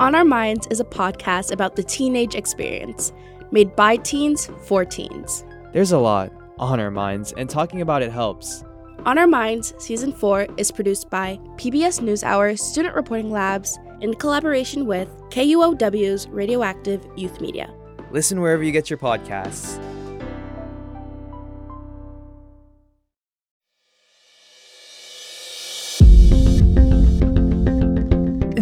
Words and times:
On 0.00 0.14
Our 0.14 0.24
Minds 0.24 0.66
is 0.68 0.80
a 0.80 0.84
podcast 0.84 1.52
about 1.52 1.76
the 1.76 1.82
teenage 1.82 2.34
experience, 2.34 3.12
made 3.50 3.76
by 3.76 3.96
teens 3.96 4.50
for 4.64 4.82
teens. 4.82 5.44
There's 5.74 5.92
a 5.92 5.98
lot 5.98 6.32
on 6.58 6.80
our 6.80 6.90
minds, 6.90 7.34
and 7.36 7.50
talking 7.50 7.82
about 7.82 8.00
it 8.00 8.10
helps. 8.10 8.64
On 9.04 9.18
Our 9.18 9.26
Minds, 9.26 9.74
Season 9.76 10.10
4 10.10 10.46
is 10.56 10.70
produced 10.70 11.10
by 11.10 11.38
PBS 11.56 12.00
NewsHour 12.00 12.58
Student 12.58 12.94
Reporting 12.94 13.30
Labs 13.30 13.78
in 14.00 14.14
collaboration 14.14 14.86
with 14.86 15.10
KUOW's 15.28 16.26
Radioactive 16.28 17.06
Youth 17.14 17.38
Media. 17.42 17.70
Listen 18.10 18.40
wherever 18.40 18.62
you 18.62 18.72
get 18.72 18.88
your 18.88 18.98
podcasts. 18.98 19.78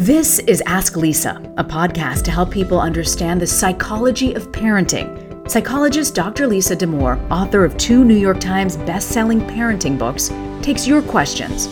This 0.08 0.38
is 0.38 0.62
Ask 0.64 0.96
Lisa, 0.96 1.36
a 1.58 1.62
podcast 1.62 2.24
to 2.24 2.30
help 2.30 2.50
people 2.50 2.80
understand 2.80 3.42
the 3.42 3.46
psychology 3.46 4.32
of 4.32 4.50
parenting. 4.52 5.46
Psychologist 5.50 6.14
Dr. 6.14 6.46
Lisa 6.46 6.74
Damour, 6.74 7.20
author 7.30 7.62
of 7.62 7.76
two 7.76 8.06
New 8.06 8.16
York 8.16 8.40
Times 8.40 8.78
best-selling 8.78 9.42
parenting 9.42 9.98
books, 9.98 10.30
takes 10.62 10.86
your 10.86 11.02
questions. 11.02 11.68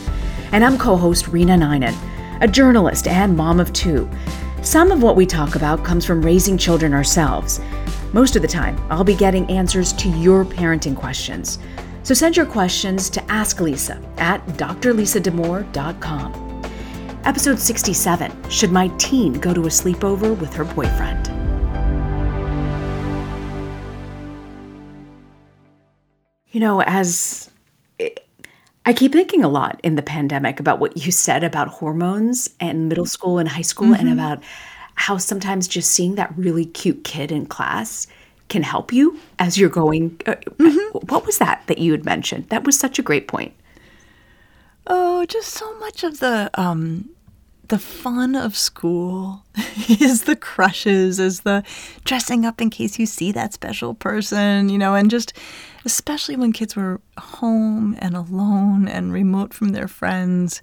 And 0.53 0.62
I'm 0.62 0.77
co-host 0.77 1.28
Rena 1.28 1.56
Ninan, 1.56 1.97
a 2.43 2.47
journalist 2.47 3.06
and 3.09 3.34
mom 3.34 3.59
of 3.59 3.73
two. 3.73 4.06
Some 4.61 4.93
of 4.93 5.03
what 5.03 5.17
we 5.17 5.25
talk 5.25 5.56
about 5.56 5.83
comes 5.83 6.05
from 6.05 6.21
raising 6.21 6.59
children 6.59 6.93
ourselves. 6.93 7.59
Most 8.12 8.37
of 8.37 8.43
the 8.43 8.48
time, 8.48 8.78
I'll 8.91 9.03
be 9.03 9.17
getting 9.17 9.48
answers 9.48 9.95
to 9.95 10.11
your 10.11 10.45
parenting 10.45 10.95
questions. 10.95 11.59
So 12.03 12.12
send 12.12 12.37
your 12.37 12.45
questions 12.45 13.09
to 13.09 13.33
Ask 13.33 13.61
Lisa 13.62 13.98
at 14.19 14.47
drlisadamour.com. 14.48 16.45
Episode 17.27 17.58
67 17.58 18.50
Should 18.50 18.70
My 18.70 18.86
Teen 18.98 19.32
Go 19.32 19.52
to 19.52 19.62
a 19.62 19.69
Sleepover 19.69 20.38
with 20.38 20.55
Her 20.55 20.64
Boyfriend? 20.64 21.27
You 26.52 26.60
know, 26.60 26.82
as 26.82 27.50
I 28.86 28.92
keep 28.92 29.10
thinking 29.10 29.42
a 29.42 29.48
lot 29.48 29.80
in 29.82 29.97
the 29.97 30.02
pandemic 30.02 30.60
about 30.60 30.78
what 30.78 31.04
you 31.04 31.10
said 31.10 31.42
about 31.42 31.66
hormones 31.66 32.48
and 32.60 32.88
middle 32.88 33.04
school 33.06 33.38
and 33.38 33.48
high 33.48 33.62
school, 33.62 33.92
and 33.92 34.08
about 34.08 34.41
how 34.94 35.16
sometimes 35.19 35.66
just 35.66 35.91
seeing 35.91 36.14
that 36.14 36.32
really 36.36 36.64
cute 36.64 37.02
kid 37.02 37.32
in 37.32 37.47
class 37.47 38.06
can 38.48 38.62
help 38.62 38.92
you 38.92 39.19
as 39.41 39.58
you're 39.58 39.69
going. 39.69 40.20
Uh, 40.27 40.36
What 41.08 41.27
was 41.27 41.38
that 41.38 41.64
that 41.66 41.78
you 41.78 41.91
had 41.91 42.04
mentioned? 42.04 42.50
That 42.50 42.62
was 42.62 42.78
such 42.78 43.00
a 43.00 43.02
great 43.02 43.27
point. 43.27 43.52
Oh, 44.86 45.27
just 45.27 45.48
so 45.48 45.77
much 45.80 46.04
of 46.04 46.20
the 46.20 46.48
um 46.54 47.10
the 47.69 47.78
fun 47.78 48.34
of 48.34 48.56
school 48.56 49.42
is 49.89 50.25
the 50.25 50.36
crushes, 50.36 51.19
is 51.19 51.41
the 51.41 51.62
dressing 52.05 52.45
up 52.45 52.61
in 52.61 52.70
case 52.70 52.98
you 52.98 53.06
see 53.06 53.33
that 53.33 53.53
special 53.53 53.95
person, 53.95 54.69
you 54.69 54.78
know, 54.78 54.95
and 54.95 55.11
just 55.11 55.33
especially 55.84 56.37
when 56.37 56.53
kids 56.53 56.77
were 56.77 57.00
home 57.19 57.97
and 58.00 58.16
alone 58.16 58.88
and 58.88 59.12
remote 59.12 59.54
from 59.54 59.71
their 59.71 59.88
friends. 59.88 60.60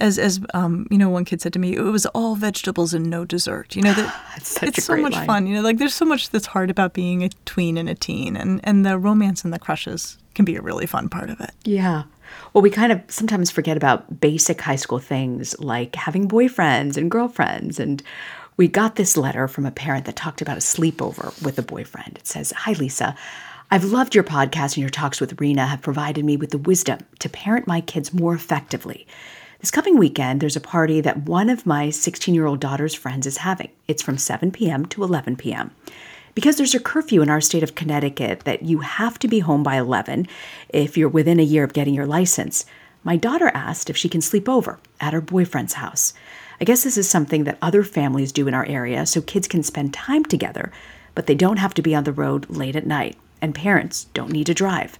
As 0.00 0.18
as 0.18 0.40
um, 0.54 0.86
you 0.90 0.96
know, 0.96 1.10
one 1.10 1.26
kid 1.26 1.42
said 1.42 1.52
to 1.52 1.58
me, 1.58 1.76
it 1.76 1.82
was 1.82 2.06
all 2.06 2.34
vegetables 2.34 2.94
and 2.94 3.10
no 3.10 3.26
dessert. 3.26 3.76
You 3.76 3.82
know 3.82 3.92
that 3.92 4.22
it's 4.36 4.78
a 4.78 4.80
so 4.80 4.96
much 4.96 5.12
line. 5.12 5.26
fun. 5.26 5.46
You 5.46 5.56
know, 5.56 5.60
like 5.62 5.76
there's 5.76 5.94
so 5.94 6.06
much 6.06 6.30
that's 6.30 6.46
hard 6.46 6.70
about 6.70 6.94
being 6.94 7.22
a 7.22 7.28
tween 7.44 7.76
and 7.76 7.88
a 7.88 7.94
teen, 7.94 8.34
and 8.34 8.60
and 8.64 8.86
the 8.86 8.98
romance 8.98 9.44
and 9.44 9.52
the 9.52 9.58
crushes 9.58 10.16
can 10.34 10.46
be 10.46 10.56
a 10.56 10.62
really 10.62 10.86
fun 10.86 11.08
part 11.10 11.28
of 11.28 11.40
it. 11.40 11.50
Yeah. 11.64 12.04
Well, 12.52 12.62
we 12.62 12.70
kind 12.70 12.92
of 12.92 13.02
sometimes 13.08 13.50
forget 13.50 13.76
about 13.76 14.20
basic 14.20 14.60
high 14.60 14.76
school 14.76 14.98
things 14.98 15.58
like 15.60 15.94
having 15.94 16.28
boyfriends 16.28 16.96
and 16.96 17.10
girlfriends. 17.10 17.78
And 17.78 18.02
we 18.56 18.68
got 18.68 18.96
this 18.96 19.16
letter 19.16 19.48
from 19.48 19.66
a 19.66 19.70
parent 19.70 20.04
that 20.06 20.16
talked 20.16 20.42
about 20.42 20.56
a 20.56 20.60
sleepover 20.60 21.42
with 21.42 21.58
a 21.58 21.62
boyfriend. 21.62 22.18
It 22.18 22.26
says 22.26 22.52
Hi, 22.56 22.72
Lisa. 22.72 23.16
I've 23.70 23.84
loved 23.84 24.16
your 24.16 24.24
podcast 24.24 24.74
and 24.74 24.78
your 24.78 24.90
talks 24.90 25.20
with 25.20 25.40
Rena 25.40 25.64
have 25.66 25.80
provided 25.80 26.24
me 26.24 26.36
with 26.36 26.50
the 26.50 26.58
wisdom 26.58 26.98
to 27.20 27.28
parent 27.28 27.68
my 27.68 27.80
kids 27.80 28.12
more 28.12 28.34
effectively. 28.34 29.06
This 29.60 29.70
coming 29.70 29.96
weekend, 29.96 30.40
there's 30.40 30.56
a 30.56 30.60
party 30.60 31.00
that 31.02 31.22
one 31.22 31.48
of 31.48 31.66
my 31.66 31.90
16 31.90 32.34
year 32.34 32.46
old 32.46 32.60
daughter's 32.60 32.94
friends 32.94 33.26
is 33.26 33.36
having. 33.36 33.70
It's 33.86 34.02
from 34.02 34.18
7 34.18 34.50
p.m. 34.50 34.86
to 34.86 35.04
11 35.04 35.36
p.m. 35.36 35.70
Because 36.40 36.56
there's 36.56 36.74
a 36.74 36.80
curfew 36.80 37.20
in 37.20 37.28
our 37.28 37.42
state 37.42 37.62
of 37.62 37.74
Connecticut 37.74 38.40
that 38.44 38.62
you 38.62 38.78
have 38.78 39.18
to 39.18 39.28
be 39.28 39.40
home 39.40 39.62
by 39.62 39.76
11 39.76 40.26
if 40.70 40.96
you're 40.96 41.06
within 41.06 41.38
a 41.38 41.42
year 41.42 41.64
of 41.64 41.74
getting 41.74 41.92
your 41.92 42.06
license, 42.06 42.64
my 43.04 43.14
daughter 43.14 43.50
asked 43.52 43.90
if 43.90 43.96
she 43.98 44.08
can 44.08 44.22
sleep 44.22 44.48
over 44.48 44.78
at 45.02 45.12
her 45.12 45.20
boyfriend's 45.20 45.74
house. 45.74 46.14
I 46.58 46.64
guess 46.64 46.82
this 46.82 46.96
is 46.96 47.06
something 47.06 47.44
that 47.44 47.58
other 47.60 47.84
families 47.84 48.32
do 48.32 48.48
in 48.48 48.54
our 48.54 48.64
area 48.64 49.04
so 49.04 49.20
kids 49.20 49.48
can 49.48 49.62
spend 49.62 49.92
time 49.92 50.24
together, 50.24 50.72
but 51.14 51.26
they 51.26 51.34
don't 51.34 51.58
have 51.58 51.74
to 51.74 51.82
be 51.82 51.94
on 51.94 52.04
the 52.04 52.10
road 52.10 52.48
late 52.48 52.74
at 52.74 52.86
night, 52.86 53.18
and 53.42 53.54
parents 53.54 54.04
don't 54.14 54.32
need 54.32 54.46
to 54.46 54.54
drive. 54.54 54.98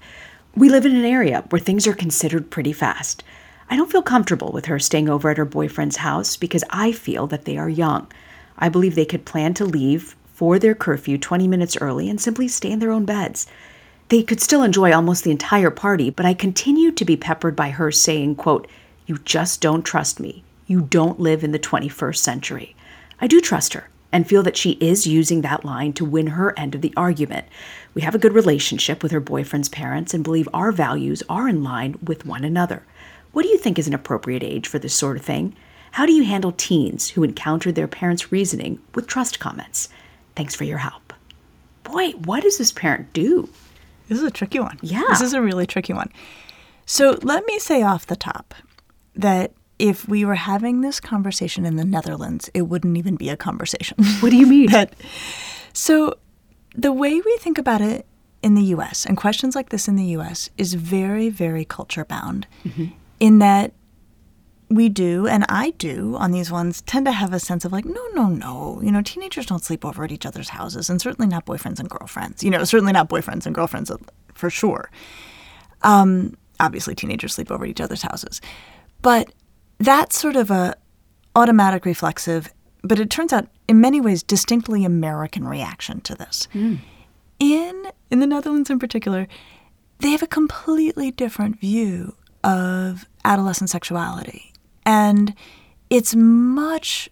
We 0.55 0.69
live 0.69 0.85
in 0.85 0.95
an 0.95 1.07
area 1.07 1.47
where 1.49 1.59
things 1.59 1.87
are 1.87 1.95
considered 1.95 2.51
pretty 2.51 2.75
fast. 2.75 3.25
I 3.71 3.77
don't 3.79 3.91
feel 3.91 4.03
comfortable 4.03 4.53
with 4.53 4.67
her 4.67 4.79
staying 4.79 5.09
over 5.09 5.31
at 5.31 5.39
her 5.39 5.47
boyfriend's 5.47 5.97
house 5.97 6.37
because 6.37 6.65
I 6.69 6.93
feel 6.93 7.27
that 7.29 7.47
they 7.47 7.57
are 7.57 7.71
young. 7.71 8.13
I 8.59 8.69
believe 8.69 8.95
they 8.95 9.07
could 9.07 9.25
plan 9.25 9.55
to 9.55 9.65
leave 9.65 10.15
for 10.41 10.59
their 10.59 10.75
curfew 10.75 11.19
20 11.19 11.47
minutes 11.47 11.77
early 11.83 12.09
and 12.09 12.19
simply 12.19 12.49
stay 12.49 12.71
in 12.71 12.79
their 12.79 12.91
own 12.91 13.05
beds. 13.05 13.47
They 14.09 14.23
could 14.23 14.41
still 14.41 14.63
enjoy 14.63 14.91
almost 14.91 15.23
the 15.23 15.31
entire 15.31 15.69
party, 15.69 16.09
but 16.09 16.25
I 16.25 16.33
continue 16.33 16.93
to 16.93 17.05
be 17.05 17.15
peppered 17.15 17.55
by 17.55 17.69
her 17.69 17.93
saying, 17.93 18.37
quote, 18.37 18.67
"You 19.07 19.19
just 19.27 19.61
don't 19.61 19.85
trust 19.85 20.19
me. 20.19 20.43
You 20.67 20.81
don't 20.81 21.21
live 21.21 21.45
in 21.45 21.53
the 21.53 21.59
21st 21.59 22.23
century." 22.23 22.75
I 23.21 23.27
do 23.27 23.43
trust 23.43 23.75
her 23.75 23.91
and 24.13 24.27
feel 24.27 24.43
that 24.43 24.57
she 24.57 24.79
is 24.81 25.07
using 25.07 25.43
that 25.43 25.63
line 25.63 25.93
to 25.93 26.07
win 26.07 26.29
her 26.29 26.59
end 26.59 26.75
of 26.75 26.81
the 26.81 26.95
argument. 26.97 27.45
We 27.93 28.01
have 28.01 28.15
a 28.15 28.19
good 28.19 28.33
relationship 28.33 29.03
with 29.03 29.13
her 29.13 29.21
boyfriend's 29.21 29.69
parents 29.69 30.15
and 30.15 30.25
believe 30.25 30.49
our 30.55 30.73
values 30.73 31.23
are 31.29 31.51
in 31.51 31.63
line 31.63 31.99
with 32.03 32.25
one 32.25 32.45
another. 32.45 32.83
What 33.33 33.43
do 33.43 33.51
you 33.51 33.59
think 33.59 33.79
is 33.79 33.87
an 33.87 33.93
appropriate 33.93 34.43
age 34.43 34.67
for 34.67 34.79
this 34.79 34.95
sort 34.95 35.19
of 35.19 35.23
thing? 35.23 35.53
How 35.91 36.07
do 36.07 36.15
you 36.15 36.25
handle 36.25 36.53
teens 36.53 37.11
who 37.11 37.25
encounter 37.25 37.71
their 37.71 37.87
parents' 37.87 38.33
reasoning 38.33 38.79
with 38.95 39.07
trust 39.07 39.39
comments? 39.39 39.91
Thanks 40.41 40.57
for 40.57 40.65
your 40.65 40.79
help. 40.79 41.13
Boy, 41.85 42.13
what 42.13 42.43
does 42.43 42.57
this 42.57 42.73
parent 42.73 43.13
do? 43.13 43.47
This 44.09 44.17
is 44.17 44.25
a 44.25 44.31
tricky 44.31 44.59
one. 44.59 44.79
Yeah. 44.81 45.05
This 45.11 45.21
is 45.21 45.35
a 45.35 45.43
really 45.43 45.67
tricky 45.67 45.93
one. 45.93 46.11
So 46.87 47.19
let 47.21 47.45
me 47.45 47.59
say 47.59 47.83
off 47.83 48.07
the 48.07 48.17
top 48.17 48.55
that 49.15 49.53
if 49.79 50.09
we 50.09 50.25
were 50.25 50.37
having 50.37 50.81
this 50.81 50.99
conversation 50.99 51.67
in 51.67 51.77
the 51.77 51.85
Netherlands, 51.85 52.49
it 52.55 52.63
wouldn't 52.63 52.97
even 52.97 53.17
be 53.17 53.29
a 53.29 53.37
conversation. 53.37 54.03
What 54.21 54.31
do 54.31 54.39
you 54.39 54.47
mean? 54.47 54.71
that 54.71 54.95
so 55.75 56.17
the 56.75 56.91
way 56.91 57.21
we 57.21 57.37
think 57.37 57.59
about 57.59 57.83
it 57.83 58.07
in 58.43 58.55
the 58.55 58.65
US 58.77 59.05
and 59.05 59.19
questions 59.19 59.55
like 59.55 59.69
this 59.69 59.89
in 59.89 59.97
the 59.97 60.07
US 60.17 60.49
is 60.57 60.73
very, 60.73 61.29
very 61.29 61.67
culture 61.67 62.07
bound 62.07 62.47
mm-hmm. 62.65 62.87
in 63.21 63.41
that 63.41 63.75
we 64.71 64.89
do, 64.89 65.27
and 65.27 65.45
I 65.49 65.71
do 65.73 66.17
on 66.17 66.31
these 66.31 66.51
ones, 66.51 66.81
tend 66.83 67.07
to 67.07 67.13
have 67.13 67.33
a 67.33 67.41
sense 67.41 67.65
of 67.65 67.73
like, 67.73 67.85
no, 67.85 68.07
no, 68.15 68.29
no. 68.29 68.81
You 68.83 68.93
know, 68.93 69.03
teenagers 69.03 69.47
don't 69.47 69.65
sleep 69.65 69.85
over 69.85 70.05
at 70.05 70.13
each 70.13 70.25
other's 70.25 70.49
houses, 70.51 70.89
and 70.89 71.03
certainly 71.03 71.29
not 71.29 71.45
boyfriends 71.45 71.81
and 71.81 71.91
girlfriends. 71.91 72.45
You 72.45 72.51
know, 72.51 72.63
certainly 72.65 72.93
not 72.93 73.09
boyfriends 73.09 73.47
and 73.47 73.55
girlfriends 73.55 73.91
for 74.35 74.49
sure. 74.49 74.91
Um, 75.83 76.37
obviously, 76.61 76.95
teenagers 76.95 77.35
sleep 77.35 77.51
over 77.51 77.65
at 77.65 77.71
each 77.71 77.81
other's 77.81 78.03
houses, 78.03 78.41
but 79.03 79.33
that's 79.79 80.17
sort 80.17 80.37
of 80.37 80.51
a 80.51 80.77
automatic 81.35 81.85
reflexive, 81.85 82.53
but 82.83 83.01
it 83.01 83.11
turns 83.11 83.33
out 83.33 83.49
in 83.67 83.81
many 83.81 84.01
ways 84.01 84.23
distinctly 84.23 84.85
American 84.85 85.47
reaction 85.49 86.01
to 86.03 86.15
this. 86.15 86.47
In 87.41 87.87
in 88.11 88.21
the 88.21 88.27
Netherlands 88.27 88.71
in 88.71 88.79
particular, 88.79 89.27
they 89.99 90.11
have 90.11 90.23
a 90.23 90.29
completely 90.29 91.11
different 91.11 91.59
view 91.59 92.15
of 92.45 93.07
adolescent 93.25 93.71
sexuality. 93.71 94.50
And 94.91 95.35
it's 95.89 96.15
much 96.17 97.09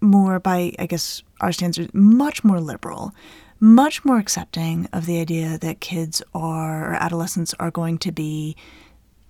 more 0.00 0.40
by 0.40 0.72
I 0.78 0.86
guess 0.86 1.22
our 1.42 1.52
standards 1.52 1.92
much 1.92 2.42
more 2.42 2.60
liberal, 2.60 3.12
much 3.60 4.04
more 4.06 4.18
accepting 4.18 4.88
of 4.92 5.04
the 5.04 5.20
idea 5.20 5.58
that 5.58 5.80
kids 5.80 6.22
are 6.34 6.92
or 6.92 6.94
adolescents 6.94 7.52
are 7.60 7.70
going 7.70 7.98
to 7.98 8.12
be 8.12 8.56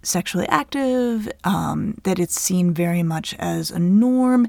sexually 0.03 0.47
active, 0.49 1.29
um, 1.43 1.79
that 2.05 2.19
it's 2.19 2.41
seen 2.41 2.73
very 2.73 3.03
much 3.03 3.35
as 3.39 3.71
a 3.73 3.79
norm. 3.79 4.47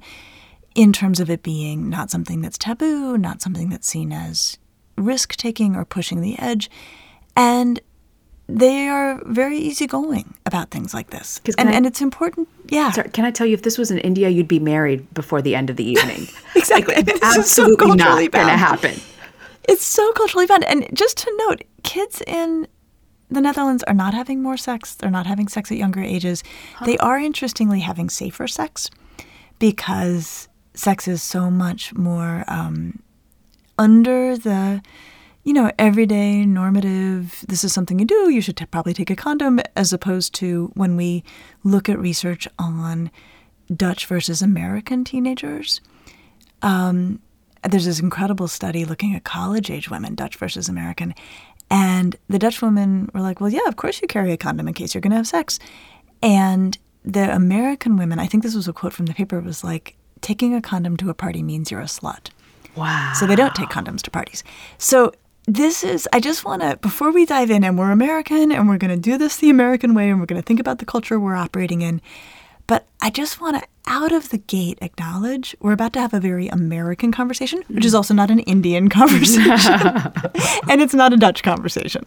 in 0.73 0.93
terms 0.93 1.19
of 1.19 1.29
it 1.29 1.43
being 1.43 1.89
not 1.89 2.09
something 2.09 2.41
that's 2.41 2.57
taboo, 2.57 3.17
not 3.17 3.41
something 3.41 3.69
that's 3.69 3.87
seen 3.87 4.11
as 4.11 4.57
risk 4.97 5.35
taking 5.35 5.75
or 5.75 5.83
pushing 5.85 6.21
the 6.21 6.39
edge. 6.39 6.69
And 7.35 7.79
they 8.47 8.87
are 8.87 9.21
very 9.25 9.57
easygoing 9.57 10.33
about 10.45 10.71
things 10.71 10.93
like 10.93 11.09
this. 11.11 11.39
And, 11.57 11.69
I- 11.69 11.73
and 11.73 11.85
it's 11.85 12.01
important. 12.01 12.47
Yeah. 12.67 12.91
Sorry, 12.91 13.09
can 13.09 13.23
I 13.25 13.31
tell 13.31 13.47
you, 13.47 13.53
if 13.53 13.61
this 13.61 13.77
was 13.77 13.91
in 13.91 13.97
India, 13.99 14.29
you'd 14.29 14.47
be 14.47 14.59
married 14.59 15.11
before 15.13 15.41
the 15.41 15.55
end 15.55 15.69
of 15.69 15.75
the 15.77 15.85
evening. 15.85 16.27
Exactly. 16.55 16.95
Like, 16.95 17.05
This 17.05 17.15
is 17.37 17.49
so 17.51 17.63
absolutely 17.63 17.95
not 17.95 18.31
going 18.31 18.47
to 18.47 18.57
happen. 18.57 18.99
It's 19.69 19.83
so 19.85 20.11
culturally 20.13 20.45
bound. 20.47 20.63
And 20.65 20.85
just 20.93 21.17
to 21.19 21.33
note, 21.47 21.63
kids 21.83 22.21
in 22.27 22.67
the 23.29 23.39
Netherlands 23.41 23.83
are 23.87 23.93
not 23.93 24.13
having 24.13 24.43
more 24.43 24.57
sex. 24.57 24.95
They're 24.95 25.09
not 25.09 25.25
having 25.25 25.47
sex 25.47 25.71
at 25.71 25.77
younger 25.77 26.01
ages. 26.01 26.43
They 26.85 26.97
are 26.97 27.17
interestingly 27.17 27.79
having 27.79 28.09
safer 28.09 28.47
sex 28.47 28.89
because 29.59 30.47
sex 30.73 31.07
is 31.07 31.21
so 31.23 31.49
much 31.49 31.93
more 31.93 32.43
um, 32.47 33.01
under 33.77 34.37
the, 34.37 34.81
you 35.43 35.53
know, 35.53 35.71
everyday 35.79 36.45
normative, 36.45 37.43
this 37.47 37.63
is 37.63 37.73
something 37.73 37.99
you 37.99 38.05
do, 38.05 38.29
you 38.29 38.41
should 38.41 38.57
t- 38.57 38.65
probably 38.65 38.93
take 38.93 39.09
a 39.09 39.15
condom, 39.15 39.59
as 39.75 39.91
opposed 39.91 40.33
to 40.35 40.71
when 40.75 40.95
we 40.95 41.23
look 41.63 41.89
at 41.89 41.99
research 41.99 42.47
on 42.59 43.09
Dutch 43.75 44.05
versus 44.05 44.41
American 44.41 45.03
teenagers 45.03 45.81
um, 46.61 47.19
there's 47.69 47.85
this 47.85 47.99
incredible 47.99 48.47
study 48.47 48.85
looking 48.85 49.15
at 49.15 49.23
college 49.23 49.69
age 49.69 49.89
women, 49.89 50.15
Dutch 50.15 50.35
versus 50.35 50.67
American. 50.67 51.13
And 51.69 52.15
the 52.27 52.39
Dutch 52.39 52.61
women 52.61 53.09
were 53.13 53.21
like, 53.21 53.39
well, 53.39 53.49
yeah, 53.49 53.67
of 53.67 53.75
course 53.75 54.01
you 54.01 54.07
carry 54.07 54.31
a 54.31 54.37
condom 54.37 54.67
in 54.67 54.73
case 54.73 54.93
you're 54.93 55.01
going 55.01 55.11
to 55.11 55.17
have 55.17 55.27
sex. 55.27 55.59
And 56.21 56.77
the 57.03 57.33
American 57.33 57.97
women, 57.97 58.19
I 58.19 58.27
think 58.27 58.43
this 58.43 58.55
was 58.55 58.67
a 58.67 58.73
quote 58.73 58.93
from 58.93 59.05
the 59.05 59.13
paper, 59.13 59.39
was 59.39 59.63
like, 59.63 59.95
taking 60.21 60.53
a 60.53 60.61
condom 60.61 60.97
to 60.97 61.09
a 61.09 61.13
party 61.13 61.41
means 61.41 61.71
you're 61.71 61.81
a 61.81 61.85
slut. 61.85 62.29
Wow. 62.75 63.13
So 63.15 63.25
they 63.25 63.35
don't 63.35 63.55
take 63.55 63.69
condoms 63.69 64.01
to 64.03 64.11
parties. 64.11 64.43
So 64.77 65.13
this 65.45 65.83
is, 65.83 66.07
I 66.13 66.19
just 66.19 66.45
want 66.45 66.61
to, 66.61 66.77
before 66.77 67.11
we 67.11 67.25
dive 67.25 67.49
in, 67.49 67.63
and 67.63 67.77
we're 67.77 67.91
American 67.91 68.51
and 68.51 68.67
we're 68.67 68.77
going 68.77 68.95
to 68.95 69.01
do 69.01 69.17
this 69.17 69.37
the 69.37 69.49
American 69.49 69.93
way 69.93 70.09
and 70.09 70.19
we're 70.19 70.25
going 70.25 70.41
to 70.41 70.45
think 70.45 70.59
about 70.59 70.79
the 70.79 70.85
culture 70.85 71.19
we're 71.19 71.35
operating 71.35 71.81
in. 71.81 72.01
But 72.67 72.87
I 73.01 73.09
just 73.09 73.41
want 73.41 73.61
to, 73.61 73.67
out 73.87 74.11
of 74.11 74.29
the 74.29 74.37
gate, 74.37 74.77
acknowledge 74.81 75.55
we're 75.59 75.73
about 75.73 75.93
to 75.93 75.99
have 75.99 76.13
a 76.13 76.19
very 76.19 76.47
American 76.47 77.11
conversation, 77.11 77.63
which 77.67 77.83
is 77.83 77.93
mm. 77.93 77.97
also 77.97 78.13
not 78.13 78.31
an 78.31 78.39
Indian 78.39 78.87
conversation. 78.89 79.81
and 80.69 80.81
it's 80.81 80.93
not 80.93 81.11
a 81.11 81.17
Dutch 81.17 81.43
conversation. 81.43 82.05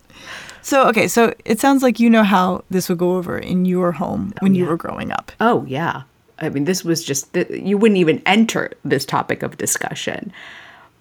So, 0.63 0.89
okay, 0.89 1.09
so 1.09 1.35
it 1.45 1.61
sounds 1.61 1.83
like 1.83 2.01
you 2.01 2.09
know 2.09 2.23
how 2.23 2.65
this 2.71 2.89
would 2.89 2.99
go 2.99 3.17
over 3.17 3.37
in 3.39 3.67
your 3.67 3.93
home 3.93 4.33
oh, 4.37 4.39
when 4.41 4.55
you 4.55 4.65
were 4.65 4.79
growing 4.79 5.11
up. 5.11 5.33
Oh, 5.41 5.65
yeah. 5.67 6.05
I 6.39 6.49
mean, 6.49 6.65
this 6.65 6.85
was 6.85 7.05
just, 7.05 7.37
you 7.51 7.77
wouldn't 7.77 7.99
even 7.99 8.23
enter 8.25 8.73
this 8.85 9.05
topic 9.05 9.43
of 9.43 9.59
discussion. 9.59 10.33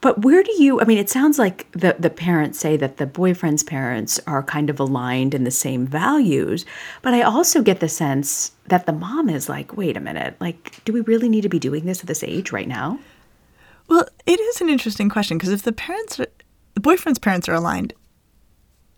But 0.04 0.22
where 0.22 0.44
do 0.44 0.52
you, 0.62 0.82
I 0.82 0.84
mean, 0.84 0.98
it 0.98 1.10
sounds 1.10 1.40
like 1.40 1.72
the, 1.72 1.96
the 1.98 2.10
parents 2.10 2.60
say 2.60 2.76
that 2.76 2.98
the 2.98 3.06
boyfriend's 3.06 3.64
parents 3.64 4.20
are 4.28 4.44
kind 4.44 4.70
of 4.70 4.78
aligned 4.78 5.34
in 5.34 5.46
the 5.46 5.50
same 5.50 5.88
values. 5.88 6.66
But 7.02 7.14
I 7.14 7.22
also 7.22 7.62
get 7.62 7.80
the 7.80 7.88
sense 7.88 8.52
that 8.68 8.86
the 8.86 8.92
mom 8.92 9.30
is 9.30 9.48
like, 9.48 9.78
wait 9.78 9.96
a 9.96 10.02
minute, 10.02 10.36
like, 10.42 10.84
do 10.84 10.92
we 10.92 11.00
really 11.00 11.30
need 11.30 11.44
to 11.44 11.50
be 11.50 11.58
doing 11.58 11.86
this 11.86 12.02
at 12.02 12.08
this 12.08 12.22
age 12.22 12.52
right 12.52 12.68
now? 12.68 13.00
Well, 13.88 14.06
it 14.26 14.42
is 14.42 14.60
an 14.60 14.68
interesting 14.68 15.08
question 15.08 15.38
because 15.38 15.54
if 15.54 15.64
the 15.64 15.72
parents, 15.72 16.20
are, 16.20 16.28
the 16.74 16.82
boyfriend's 16.82 17.20
parents 17.20 17.48
are 17.48 17.54
aligned, 17.54 17.94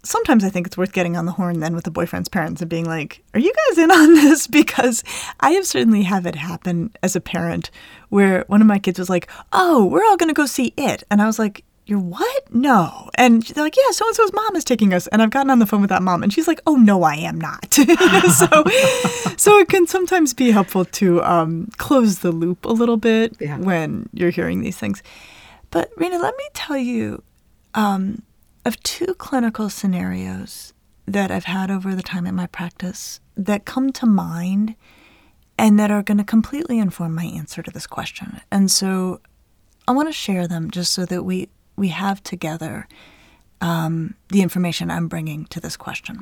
sometimes 0.06 0.44
I 0.44 0.50
think 0.50 0.68
it's 0.68 0.78
worth 0.78 0.94
getting 0.94 1.18
on 1.18 1.26
the 1.26 1.34
horn 1.34 1.60
then 1.60 1.76
with 1.76 1.84
the 1.84 1.92
boyfriend's 1.92 2.30
parents 2.30 2.62
and 2.62 2.70
being 2.70 2.86
like, 2.86 3.22
"Are 3.34 3.40
you 3.40 3.52
guys 3.70 3.78
in 3.78 3.92
on 3.92 4.14
this?" 4.22 4.48
Because 4.48 5.04
I 5.40 5.52
have 5.52 5.66
certainly 5.66 6.04
have 6.04 6.26
it 6.26 6.36
happen 6.36 6.92
as 7.04 7.16
a 7.16 7.22
parent 7.22 7.72
where 8.10 8.46
one 8.48 8.62
of 8.62 8.68
my 8.68 8.80
kids 8.80 8.98
was 9.00 9.10
like, 9.10 9.30
"Oh, 9.52 9.86
we're 9.86 10.06
all 10.06 10.18
going 10.18 10.30
to 10.30 10.34
go 10.34 10.46
see 10.46 10.74
it," 10.78 11.04
and 11.12 11.22
I 11.22 11.26
was 11.26 11.40
like. 11.40 11.64
You're 11.88 12.00
what? 12.00 12.52
No. 12.52 13.12
And 13.14 13.44
they're 13.44 13.64
like, 13.64 13.76
yeah, 13.78 13.92
so 13.92 14.08
and 14.08 14.16
so's 14.16 14.34
mom 14.34 14.56
is 14.56 14.64
taking 14.64 14.92
us. 14.92 15.06
And 15.06 15.22
I've 15.22 15.30
gotten 15.30 15.52
on 15.52 15.60
the 15.60 15.68
phone 15.68 15.82
with 15.82 15.92
that 15.92 16.02
mom, 16.02 16.24
and 16.24 16.34
she's 16.34 16.48
like, 16.48 16.60
oh, 16.66 16.78
no, 16.78 17.04
I 17.04 17.14
am 17.14 17.40
not. 17.40 17.72
so, 17.76 17.84
so 19.38 19.60
it 19.60 19.70
can 19.70 19.86
sometimes 19.86 20.34
be 20.34 20.50
helpful 20.50 20.86
to 20.86 21.22
um, 21.22 21.70
close 21.78 22.20
the 22.22 22.32
loop 22.32 22.66
a 22.66 22.72
little 22.72 22.98
bit 22.98 23.38
Yeah. 23.40 23.60
when 23.60 24.10
you're 24.14 24.32
hearing 24.32 24.62
these 24.62 24.78
things. 24.78 25.04
But 25.70 25.92
Rena, 25.96 26.18
let 26.18 26.36
me 26.36 26.44
tell 26.56 26.76
you 26.76 27.22
um, 27.76 28.24
of 28.66 28.82
two 28.84 29.14
clinical 29.16 29.70
scenarios 29.70 30.74
that 31.06 31.30
I've 31.32 31.46
had 31.46 31.70
over 31.70 31.96
the 31.96 32.02
time 32.02 32.26
in 32.26 32.36
my 32.36 32.48
practice 32.48 33.20
that 33.38 33.66
come 33.66 33.92
to 33.94 34.06
mind 34.06 34.76
and 35.58 35.80
that 35.80 35.92
are 35.92 36.04
going 36.04 36.18
to 36.18 36.24
completely 36.24 36.80
inform 36.80 37.14
my 37.16 37.26
answer 37.26 37.62
to 37.62 37.72
this 37.72 37.88
question. 37.88 38.42
And 38.52 38.70
so 38.72 39.22
I 39.88 39.92
want 39.92 40.10
to 40.10 40.14
share 40.14 40.48
them 40.48 40.72
just 40.72 40.92
so 40.92 41.06
that 41.06 41.24
we 41.24 41.50
we 41.78 41.90
have 41.90 42.24
together 42.24 42.88
um, 43.62 44.16
the 44.30 44.42
information 44.42 44.90
I'm 44.90 45.08
bringing 45.08 45.46
to 45.48 45.60
this 45.60 45.76
question. 45.78 46.16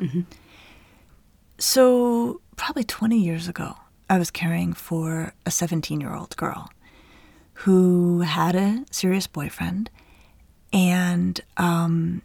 So 1.59 2.41
probably 2.55 2.83
20 2.83 3.17
years 3.17 3.47
ago, 3.47 3.75
I 4.09 4.17
was 4.17 4.31
caring 4.31 4.73
for 4.73 5.33
a 5.45 5.51
17 5.51 6.01
year 6.01 6.13
old 6.13 6.35
girl 6.35 6.69
who 7.53 8.21
had 8.21 8.55
a 8.55 8.83
serious 8.91 9.27
boyfriend, 9.27 9.89
and 10.71 11.39
um, 11.57 12.21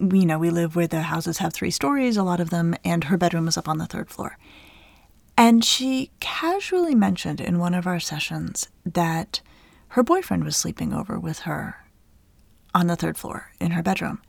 you 0.00 0.26
know 0.26 0.38
we 0.38 0.50
live 0.50 0.74
where 0.74 0.86
the 0.86 1.02
houses 1.02 1.38
have 1.38 1.52
three 1.52 1.70
stories, 1.70 2.16
a 2.16 2.22
lot 2.22 2.40
of 2.40 2.50
them, 2.50 2.74
and 2.84 3.04
her 3.04 3.18
bedroom 3.18 3.46
was 3.46 3.56
up 3.56 3.68
on 3.68 3.78
the 3.78 3.86
third 3.86 4.10
floor. 4.10 4.38
And 5.36 5.64
she 5.64 6.10
casually 6.20 6.94
mentioned 6.94 7.40
in 7.40 7.58
one 7.58 7.74
of 7.74 7.86
our 7.86 8.00
sessions 8.00 8.68
that 8.84 9.40
her 9.88 10.02
boyfriend 10.02 10.44
was 10.44 10.56
sleeping 10.56 10.92
over 10.92 11.18
with 11.18 11.40
her 11.40 11.84
on 12.74 12.86
the 12.86 12.96
third 12.96 13.18
floor 13.18 13.50
in 13.60 13.72
her 13.72 13.82
bedroom. 13.82 14.20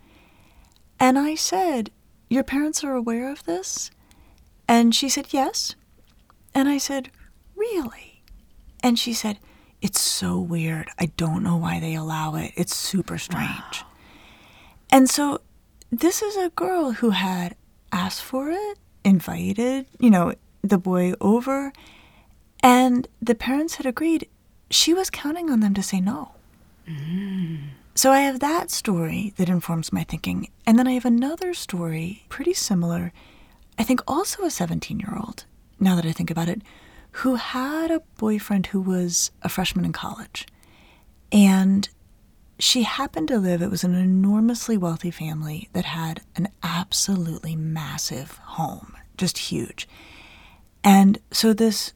And 0.99 1.17
I 1.17 1.35
said, 1.35 1.91
Your 2.29 2.43
parents 2.43 2.83
are 2.83 2.93
aware 2.93 3.31
of 3.31 3.45
this? 3.45 3.91
And 4.67 4.93
she 4.95 5.09
said, 5.09 5.27
Yes. 5.31 5.75
And 6.53 6.67
I 6.67 6.77
said, 6.77 7.11
Really? 7.55 8.23
And 8.83 8.97
she 8.97 9.13
said, 9.13 9.39
It's 9.81 10.01
so 10.01 10.39
weird. 10.39 10.89
I 10.99 11.07
don't 11.17 11.43
know 11.43 11.57
why 11.57 11.79
they 11.79 11.95
allow 11.95 12.35
it. 12.35 12.51
It's 12.55 12.75
super 12.75 13.17
strange. 13.17 13.83
And 14.89 15.09
so 15.09 15.39
this 15.91 16.21
is 16.21 16.37
a 16.37 16.49
girl 16.49 16.93
who 16.93 17.09
had 17.11 17.55
asked 17.91 18.23
for 18.23 18.49
it, 18.49 18.77
invited, 19.03 19.85
you 19.99 20.09
know, 20.09 20.33
the 20.61 20.77
boy 20.77 21.13
over, 21.19 21.73
and 22.63 23.07
the 23.21 23.35
parents 23.35 23.75
had 23.75 23.85
agreed. 23.85 24.27
She 24.69 24.93
was 24.93 25.09
counting 25.09 25.49
on 25.49 25.59
them 25.59 25.73
to 25.73 25.83
say 25.83 25.99
no. 25.99 26.31
Mm. 26.87 27.69
So 27.93 28.11
I 28.11 28.21
have 28.21 28.39
that 28.39 28.71
story 28.71 29.33
that 29.37 29.49
informs 29.49 29.91
my 29.91 30.03
thinking. 30.03 30.49
And 30.65 30.79
then 30.79 30.87
I 30.87 30.93
have 30.93 31.05
another 31.05 31.53
story, 31.53 32.25
pretty 32.29 32.53
similar, 32.53 33.11
I 33.77 33.83
think 33.83 34.01
also 34.07 34.43
a 34.43 34.49
17 34.49 34.99
year 34.99 35.17
old, 35.17 35.45
now 35.79 35.95
that 35.95 36.05
I 36.05 36.11
think 36.11 36.31
about 36.31 36.47
it, 36.47 36.61
who 37.11 37.35
had 37.35 37.91
a 37.91 38.01
boyfriend 38.17 38.67
who 38.67 38.79
was 38.79 39.31
a 39.41 39.49
freshman 39.49 39.85
in 39.85 39.91
college. 39.91 40.47
And 41.31 41.89
she 42.59 42.83
happened 42.83 43.27
to 43.29 43.39
live, 43.39 43.61
it 43.61 43.71
was 43.71 43.83
an 43.83 43.95
enormously 43.95 44.77
wealthy 44.77 45.11
family 45.11 45.69
that 45.73 45.85
had 45.85 46.21
an 46.35 46.49
absolutely 46.61 47.55
massive 47.55 48.37
home, 48.37 48.95
just 49.17 49.37
huge. 49.37 49.87
And 50.83 51.19
so 51.31 51.53
this 51.53 51.93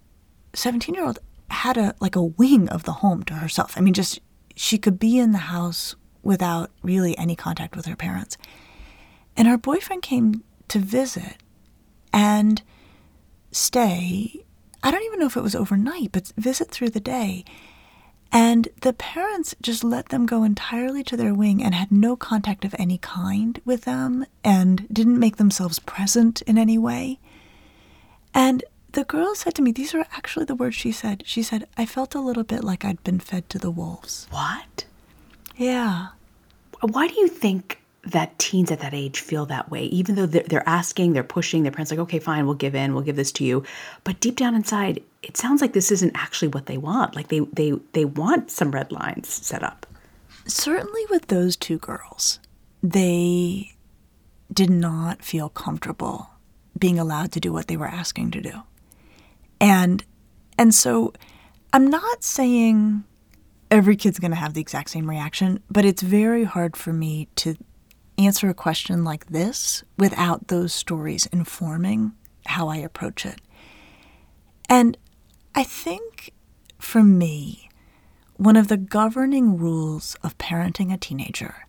17 0.54 0.96
year 0.96 1.06
old 1.06 1.20
had 1.50 1.78
a 1.78 1.96
like 2.00 2.16
a 2.16 2.24
wing 2.24 2.68
of 2.70 2.84
the 2.84 2.94
home 2.94 3.24
to 3.24 3.36
herself. 3.36 3.74
I 3.78 3.82
mean, 3.82 3.94
just 3.94 4.20
she 4.56 4.78
could 4.78 5.00
be 5.00 5.18
in 5.18 5.32
the 5.32 5.38
house 5.38 5.96
without 6.24 6.72
really 6.82 7.18
any 7.18 7.36
contact 7.36 7.76
with 7.76 7.86
her 7.86 7.96
parents. 7.96 8.38
And 9.38 9.48
her 9.48 9.58
boyfriend 9.58 10.02
came 10.02 10.44
to 10.70 10.80
visit 10.80 11.38
and 12.12 12.62
stay. 13.52 14.46
I 14.82 14.92
don't 14.92 15.04
even 15.04 15.20
know 15.20 15.28
if 15.28 15.38
it 15.38 15.44
was 15.44 15.56
overnight, 15.56 16.12
but 16.12 16.32
visit 16.38 16.72
through 16.72 16.92
the 16.92 17.00
day. 17.00 17.44
And 18.36 18.68
the 18.82 18.92
parents 18.92 19.56
just 19.62 19.82
let 19.82 20.10
them 20.10 20.26
go 20.26 20.44
entirely 20.44 21.06
to 21.06 21.16
their 21.16 21.34
wing 21.34 21.64
and 21.64 21.74
had 21.74 21.90
no 21.90 22.18
contact 22.18 22.66
of 22.66 22.76
any 22.78 22.98
kind 22.98 23.62
with 23.64 23.86
them 23.86 24.26
and 24.44 24.86
didn't 24.92 25.20
make 25.20 25.38
themselves 25.38 25.80
present 25.80 26.42
in 26.42 26.58
any 26.58 26.78
way. 26.78 27.18
And 28.34 28.66
the 28.92 29.06
girl 29.06 29.36
said 29.36 29.56
to 29.56 29.62
me, 29.62 29.72
these 29.72 29.96
are 29.96 30.06
actually 30.12 30.44
the 30.44 30.54
words 30.54 30.76
she 30.76 30.92
said. 30.92 31.24
She 31.26 31.44
said, 31.44 31.66
I 31.78 31.86
felt 31.86 32.14
a 32.14 32.20
little 32.20 32.44
bit 32.44 32.62
like 32.62 32.84
I'd 32.84 33.02
been 33.06 33.22
fed 33.22 33.50
to 33.52 33.58
the 33.58 33.72
wolves. 33.72 34.28
What? 34.32 34.84
Yeah. 35.56 36.08
Why 36.82 37.08
do 37.08 37.14
you 37.18 37.30
think 37.30 37.82
that 38.04 38.38
teens 38.38 38.70
at 38.70 38.82
that 38.82 38.94
age 38.94 39.22
feel 39.22 39.46
that 39.46 39.72
way? 39.72 39.86
Even 39.86 40.16
though 40.16 40.26
they're, 40.26 40.68
asking, 40.68 41.14
they're 41.14 41.24
pushing, 41.24 41.64
their 41.64 41.72
parents 41.72 41.94
are 41.94 41.96
like, 41.96 42.04
okay, 42.04 42.20
fine, 42.20 42.46
we'll 42.46 42.56
give 42.56 42.76
in, 42.76 42.94
we'll 42.94 43.04
give 43.04 43.16
this 43.16 43.32
to 43.32 43.46
you. 43.46 43.64
But 44.04 44.20
deep 44.20 44.36
down 44.36 44.56
inside, 44.56 45.02
it 45.26 45.38
sounds 45.38 45.60
like 45.60 45.74
this 45.74 45.92
isn't 45.92 46.16
actually 46.16 46.50
what 46.50 46.68
they 46.68 46.78
want. 46.78 47.16
Like 47.16 47.30
they 47.30 47.40
they 47.40 47.72
they 47.94 48.06
want 48.06 48.52
some 48.52 48.72
red 48.72 48.92
lines 48.92 49.28
set 49.28 49.64
up. 49.64 49.86
Certainly 50.46 51.02
with 51.10 51.28
those 51.28 51.56
two 51.56 51.80
girls, 51.80 52.40
they 52.84 53.74
did 54.54 54.70
not 54.70 55.24
feel 55.24 55.50
comfortable 55.50 56.30
being 56.78 57.00
allowed 57.00 57.32
to 57.32 57.40
do 57.40 57.52
what 57.52 57.68
they 57.68 57.78
were 57.78 57.88
asking 57.88 58.32
to 58.32 58.42
do. 58.42 58.62
And 59.60 60.04
and 60.60 60.74
so 60.74 61.14
I'm 61.74 61.88
not 61.88 62.24
saying 62.24 63.04
every 63.72 63.96
kid's 63.96 64.20
going 64.20 64.32
to 64.32 64.38
have 64.38 64.54
the 64.54 64.62
exact 64.62 64.92
same 64.92 65.10
reaction, 65.10 65.62
but 65.72 65.86
it's 65.86 66.04
very 66.04 66.44
hard 66.44 66.78
for 66.78 66.94
me 66.94 67.28
to 67.38 67.56
answer 68.20 68.48
a 68.48 68.54
question 68.54 69.04
like 69.04 69.26
this 69.26 69.84
without 69.98 70.48
those 70.50 70.72
stories 70.72 71.26
informing 71.28 72.14
how 72.46 72.68
I 72.68 72.78
approach 72.78 73.26
it. 73.26 73.42
And 74.70 74.98
I 75.56 75.64
think 75.64 76.34
for 76.78 77.02
me, 77.02 77.70
one 78.36 78.58
of 78.58 78.68
the 78.68 78.78
governing 78.78 79.58
rules 79.58 80.18
of 80.22 80.38
parenting 80.38 80.94
a 80.94 80.98
teenager 80.98 81.66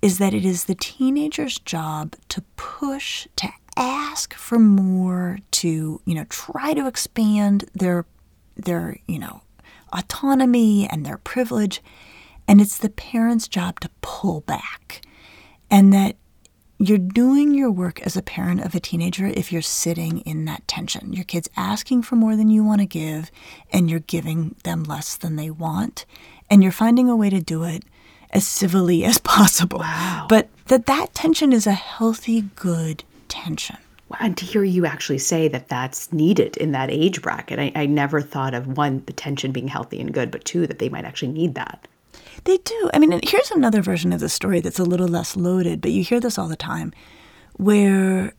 is 0.00 0.18
that 0.18 0.32
it 0.32 0.44
is 0.44 0.64
the 0.64 0.76
teenager's 0.76 1.58
job 1.58 2.14
to 2.28 2.42
push, 2.54 3.26
to 3.36 3.48
ask 3.76 4.32
for 4.34 4.60
more, 4.60 5.40
to, 5.50 6.00
you 6.04 6.14
know, 6.14 6.24
try 6.28 6.72
to 6.72 6.86
expand 6.86 7.64
their 7.74 8.06
their, 8.54 8.98
you 9.06 9.18
know, 9.18 9.42
autonomy 9.92 10.88
and 10.88 11.04
their 11.04 11.18
privilege. 11.18 11.82
And 12.46 12.60
it's 12.60 12.78
the 12.78 12.90
parent's 12.90 13.48
job 13.48 13.80
to 13.80 13.90
pull 14.02 14.42
back. 14.42 15.02
And 15.70 15.92
that 15.92 16.16
you're 16.80 16.96
doing 16.96 17.52
your 17.52 17.70
work 17.70 18.00
as 18.06 18.16
a 18.16 18.22
parent 18.22 18.62
of 18.62 18.74
a 18.74 18.80
teenager 18.80 19.26
if 19.26 19.52
you're 19.52 19.60
sitting 19.60 20.20
in 20.20 20.46
that 20.46 20.66
tension. 20.66 21.12
Your 21.12 21.24
kid's 21.24 21.50
asking 21.54 22.02
for 22.02 22.16
more 22.16 22.36
than 22.36 22.48
you 22.48 22.64
want 22.64 22.80
to 22.80 22.86
give, 22.86 23.30
and 23.70 23.90
you're 23.90 24.00
giving 24.00 24.56
them 24.64 24.84
less 24.84 25.14
than 25.18 25.36
they 25.36 25.50
want. 25.50 26.06
And 26.48 26.62
you're 26.62 26.72
finding 26.72 27.10
a 27.10 27.14
way 27.14 27.28
to 27.28 27.40
do 27.40 27.64
it 27.64 27.84
as 28.30 28.46
civilly 28.48 29.04
as 29.10 29.18
possible. 29.18 29.80
Wow. 29.80 30.26
But 30.28 30.48
that 30.68 30.86
that 30.86 31.12
tension 31.12 31.52
is 31.52 31.66
a 31.66 31.72
healthy, 31.72 32.42
good 32.56 33.04
tension. 33.28 33.76
And 34.18 34.36
to 34.38 34.46
hear 34.46 34.64
you 34.64 34.86
actually 34.86 35.18
say 35.18 35.48
that 35.48 35.68
that's 35.68 36.10
needed 36.14 36.56
in 36.56 36.72
that 36.72 36.90
age 36.90 37.20
bracket, 37.20 37.58
I, 37.58 37.72
I 37.74 37.86
never 37.86 38.22
thought 38.22 38.54
of 38.54 38.78
one, 38.78 39.02
the 39.04 39.12
tension 39.12 39.52
being 39.52 39.68
healthy 39.68 40.00
and 40.00 40.12
good, 40.12 40.30
but 40.30 40.46
two, 40.46 40.66
that 40.66 40.78
they 40.78 40.88
might 40.88 41.04
actually 41.04 41.32
need 41.32 41.54
that. 41.56 41.86
They 42.44 42.58
do. 42.58 42.90
I 42.94 42.98
mean, 42.98 43.20
here's 43.22 43.50
another 43.50 43.82
version 43.82 44.12
of 44.12 44.20
the 44.20 44.28
story 44.28 44.60
that's 44.60 44.78
a 44.78 44.84
little 44.84 45.08
less 45.08 45.36
loaded, 45.36 45.80
but 45.80 45.92
you 45.92 46.02
hear 46.02 46.20
this 46.20 46.38
all 46.38 46.48
the 46.48 46.56
time 46.56 46.92
where 47.56 48.32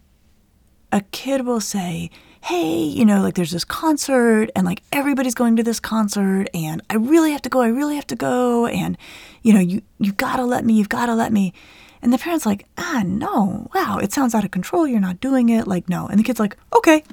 a 0.91 1.01
kid 1.11 1.45
will 1.45 1.61
say, 1.61 2.09
Hey, 2.43 2.75
you 2.75 3.05
know, 3.05 3.21
like 3.21 3.35
there's 3.35 3.51
this 3.51 3.63
concert 3.63 4.49
and 4.55 4.65
like 4.65 4.81
everybody's 4.91 5.35
going 5.35 5.55
to 5.57 5.63
this 5.63 5.79
concert 5.79 6.47
and 6.55 6.81
I 6.89 6.95
really 6.95 7.31
have 7.31 7.43
to 7.43 7.49
go, 7.49 7.61
I 7.61 7.67
really 7.67 7.95
have 7.95 8.07
to 8.07 8.15
go. 8.15 8.65
And, 8.65 8.97
you 9.43 9.53
know, 9.53 9.59
you, 9.59 9.83
you 9.99 10.11
gotta 10.11 10.43
let 10.43 10.65
me, 10.65 10.73
you've 10.73 10.89
gotta 10.89 11.13
let 11.13 11.31
me. 11.31 11.53
And 12.01 12.11
the 12.11 12.17
parent's 12.17 12.47
like, 12.47 12.65
ah, 12.79 13.03
no, 13.05 13.69
wow, 13.75 13.99
it 13.99 14.11
sounds 14.11 14.33
out 14.33 14.43
of 14.43 14.49
control. 14.49 14.87
You're 14.87 14.99
not 14.99 15.19
doing 15.19 15.49
it. 15.49 15.67
Like, 15.67 15.87
no. 15.87 16.07
And 16.07 16.19
the 16.19 16.23
kid's 16.23 16.39
like, 16.39 16.57
okay. 16.75 17.03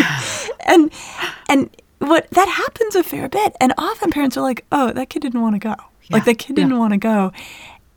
and, 0.66 0.92
and 1.48 1.70
what 1.98 2.28
that 2.30 2.48
happens 2.48 2.96
a 2.96 3.04
fair 3.04 3.28
bit. 3.28 3.54
And 3.60 3.72
often 3.78 4.10
parents 4.10 4.36
are 4.36 4.42
like, 4.42 4.64
oh, 4.72 4.92
that 4.92 5.10
kid 5.10 5.22
didn't 5.22 5.42
want 5.42 5.54
to 5.54 5.60
go. 5.60 5.76
Like 6.12 6.24
the 6.24 6.34
kid 6.34 6.56
didn't 6.56 6.72
yeah. 6.72 6.78
want 6.78 6.92
to 6.92 6.98
go. 6.98 7.32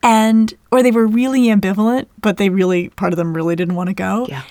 And, 0.03 0.53
or 0.71 0.83
they 0.83 0.91
were 0.91 1.07
really 1.07 1.47
ambivalent, 1.47 2.07
but 2.21 2.37
they 2.37 2.49
really, 2.49 2.89
part 2.89 3.13
of 3.13 3.17
them 3.17 3.35
really 3.35 3.55
didn't 3.55 3.75
want 3.75 3.89
to 3.89 3.93
go. 3.95 4.27
Yeah. 4.29 4.43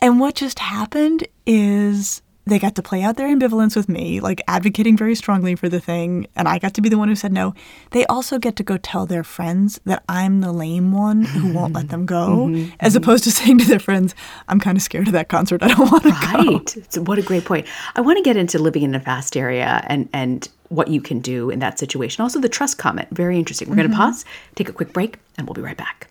And 0.00 0.20
what 0.20 0.34
just 0.34 0.58
happened 0.58 1.26
is 1.46 2.22
they 2.46 2.58
got 2.58 2.74
to 2.74 2.82
play 2.82 3.02
out 3.02 3.16
their 3.16 3.28
ambivalence 3.28 3.74
with 3.74 3.88
me, 3.88 4.20
like 4.20 4.42
advocating 4.46 4.96
very 4.96 5.14
strongly 5.14 5.54
for 5.54 5.68
the 5.68 5.80
thing, 5.80 6.26
and 6.36 6.46
I 6.46 6.58
got 6.58 6.74
to 6.74 6.82
be 6.82 6.88
the 6.88 6.98
one 6.98 7.08
who 7.08 7.14
said 7.14 7.32
no. 7.32 7.54
They 7.92 8.04
also 8.06 8.38
get 8.38 8.56
to 8.56 8.62
go 8.62 8.76
tell 8.76 9.06
their 9.06 9.24
friends 9.24 9.80
that 9.84 10.02
I'm 10.08 10.40
the 10.40 10.52
lame 10.52 10.92
one 10.92 11.22
who 11.22 11.52
won't 11.52 11.72
let 11.72 11.88
them 11.94 12.06
go, 12.06 12.46
mm-hmm, 12.48 12.74
as 12.80 12.92
mm-hmm. 12.92 13.02
opposed 13.02 13.24
to 13.24 13.30
saying 13.30 13.58
to 13.58 13.66
their 13.66 13.78
friends, 13.78 14.14
I'm 14.48 14.60
kind 14.60 14.76
of 14.76 14.82
scared 14.82 15.06
of 15.06 15.12
that 15.14 15.28
concert. 15.28 15.62
I 15.62 15.68
don't 15.68 15.90
want 15.90 16.02
to 16.02 16.10
go. 16.10 16.16
Right. 16.54 16.92
So 16.92 17.02
what 17.02 17.18
a 17.18 17.22
great 17.22 17.44
point. 17.44 17.66
I 17.96 18.00
want 18.00 18.18
to 18.18 18.22
get 18.22 18.36
into 18.36 18.58
living 18.58 18.82
in 18.82 18.94
a 18.94 19.00
fast 19.00 19.36
area 19.36 19.82
and 19.86 20.08
and 20.12 20.48
what 20.68 20.88
you 20.88 21.00
can 21.00 21.20
do 21.20 21.50
in 21.50 21.60
that 21.60 21.78
situation. 21.78 22.22
Also 22.22 22.40
the 22.40 22.48
trust 22.48 22.78
comment, 22.78 23.08
very 23.10 23.38
interesting. 23.38 23.68
We're 23.68 23.76
going 23.76 23.88
to 23.88 23.94
mm-hmm. 23.94 24.02
pause, 24.02 24.24
take 24.54 24.68
a 24.68 24.72
quick 24.72 24.92
break, 24.92 25.18
and 25.38 25.46
we'll 25.46 25.54
be 25.54 25.60
right 25.60 25.76
back. 25.76 26.10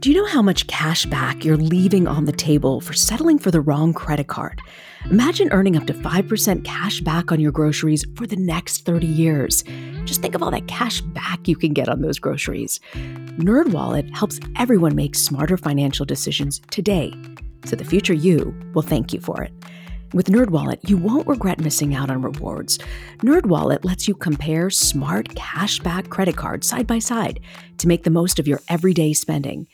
Do 0.00 0.10
you 0.10 0.16
know 0.16 0.26
how 0.26 0.42
much 0.42 0.68
cash 0.68 1.06
back 1.06 1.44
you're 1.44 1.56
leaving 1.56 2.06
on 2.06 2.24
the 2.24 2.30
table 2.30 2.80
for 2.80 2.92
settling 2.92 3.36
for 3.36 3.50
the 3.50 3.60
wrong 3.60 3.92
credit 3.92 4.28
card? 4.28 4.62
Imagine 5.10 5.48
earning 5.50 5.76
up 5.76 5.88
to 5.88 5.92
5% 5.92 6.64
cash 6.64 7.00
back 7.00 7.32
on 7.32 7.40
your 7.40 7.50
groceries 7.50 8.04
for 8.14 8.24
the 8.24 8.36
next 8.36 8.86
30 8.86 9.08
years. 9.08 9.64
Just 10.04 10.22
think 10.22 10.36
of 10.36 10.42
all 10.42 10.52
that 10.52 10.68
cash 10.68 11.00
back 11.00 11.48
you 11.48 11.56
can 11.56 11.72
get 11.72 11.88
on 11.88 12.00
those 12.00 12.20
groceries. 12.20 12.78
NerdWallet 13.38 14.14
helps 14.16 14.38
everyone 14.56 14.94
make 14.94 15.16
smarter 15.16 15.56
financial 15.56 16.06
decisions 16.06 16.60
today, 16.70 17.12
so 17.64 17.74
the 17.74 17.84
future 17.84 18.14
you 18.14 18.54
will 18.74 18.82
thank 18.82 19.12
you 19.12 19.18
for 19.18 19.42
it. 19.42 19.52
With 20.14 20.28
NerdWallet, 20.28 20.88
you 20.88 20.96
won't 20.96 21.26
regret 21.26 21.58
missing 21.58 21.96
out 21.96 22.08
on 22.08 22.22
rewards. 22.22 22.78
NerdWallet 23.18 23.84
lets 23.84 24.06
you 24.06 24.14
compare 24.14 24.70
smart 24.70 25.30
cashback 25.30 26.08
credit 26.08 26.36
cards 26.36 26.68
side 26.68 26.86
by 26.86 27.00
side 27.00 27.40
to 27.78 27.88
make 27.88 28.04
the 28.04 28.10
most 28.10 28.38
of 28.38 28.46
your 28.46 28.60
everyday 28.68 29.12
spending. 29.12 29.66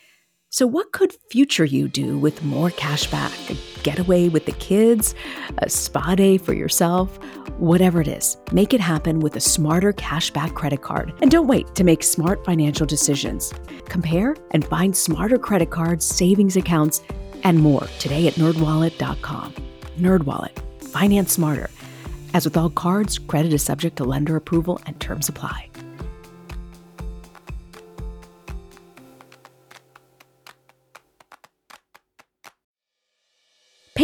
So, 0.54 0.68
what 0.68 0.92
could 0.92 1.16
future 1.30 1.64
you 1.64 1.88
do 1.88 2.16
with 2.16 2.44
more 2.44 2.70
cash 2.70 3.10
back? 3.10 3.32
A 3.50 3.56
getaway 3.82 4.28
with 4.28 4.46
the 4.46 4.52
kids? 4.52 5.12
A 5.58 5.68
spa 5.68 6.14
day 6.14 6.38
for 6.38 6.52
yourself? 6.52 7.18
Whatever 7.58 8.00
it 8.00 8.06
is, 8.06 8.36
make 8.52 8.72
it 8.72 8.80
happen 8.80 9.18
with 9.18 9.34
a 9.34 9.40
smarter 9.40 9.92
cashback 9.92 10.54
credit 10.54 10.80
card. 10.80 11.12
And 11.20 11.28
don't 11.28 11.48
wait 11.48 11.74
to 11.74 11.82
make 11.82 12.04
smart 12.04 12.44
financial 12.44 12.86
decisions. 12.86 13.52
Compare 13.86 14.36
and 14.52 14.64
find 14.64 14.96
smarter 14.96 15.38
credit 15.38 15.70
cards, 15.70 16.06
savings 16.06 16.56
accounts, 16.56 17.02
and 17.42 17.58
more 17.58 17.88
today 17.98 18.28
at 18.28 18.34
nerdwallet.com. 18.34 19.54
NerdWallet, 19.98 20.56
finance 20.84 21.32
smarter. 21.32 21.68
As 22.32 22.44
with 22.44 22.56
all 22.56 22.70
cards, 22.70 23.18
credit 23.18 23.52
is 23.52 23.64
subject 23.64 23.96
to 23.96 24.04
lender 24.04 24.36
approval 24.36 24.80
and 24.86 25.00
terms 25.00 25.28
apply. 25.28 25.68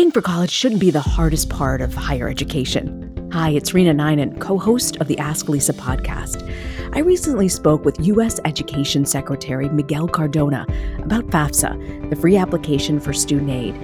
Paying 0.01 0.13
for 0.13 0.23
college 0.23 0.51
shouldn't 0.51 0.81
be 0.81 0.91
the 0.91 0.99
hardest 0.99 1.51
part 1.51 1.83
of 1.83 1.93
higher 1.93 2.27
education. 2.27 3.29
Hi, 3.35 3.51
it's 3.51 3.75
Rena 3.75 3.93
Ninan, 3.93 4.41
co 4.41 4.59
host 4.59 4.97
of 4.97 5.09
the 5.09 5.19
Ask 5.19 5.47
Lisa 5.51 5.75
podcast. 5.75 6.51
I 6.95 7.01
recently 7.01 7.51
spoke 7.51 7.85
with 7.85 8.01
U.S. 8.07 8.41
Education 8.47 9.05
Secretary 9.05 9.69
Miguel 9.69 10.09
Cardona 10.09 10.65
about 11.05 11.27
FAFSA, 11.27 12.09
the 12.09 12.17
free 12.17 12.39
application 12.39 12.99
for 12.99 13.13
student 13.13 13.51
aid. 13.51 13.75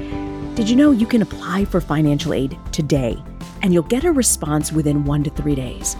Did 0.54 0.70
you 0.70 0.76
know 0.76 0.90
you 0.90 1.06
can 1.06 1.20
apply 1.20 1.66
for 1.66 1.82
financial 1.82 2.32
aid 2.32 2.58
today 2.72 3.22
and 3.60 3.74
you'll 3.74 3.82
get 3.82 4.04
a 4.04 4.10
response 4.10 4.72
within 4.72 5.04
one 5.04 5.22
to 5.22 5.28
three 5.28 5.54
days? 5.54 5.96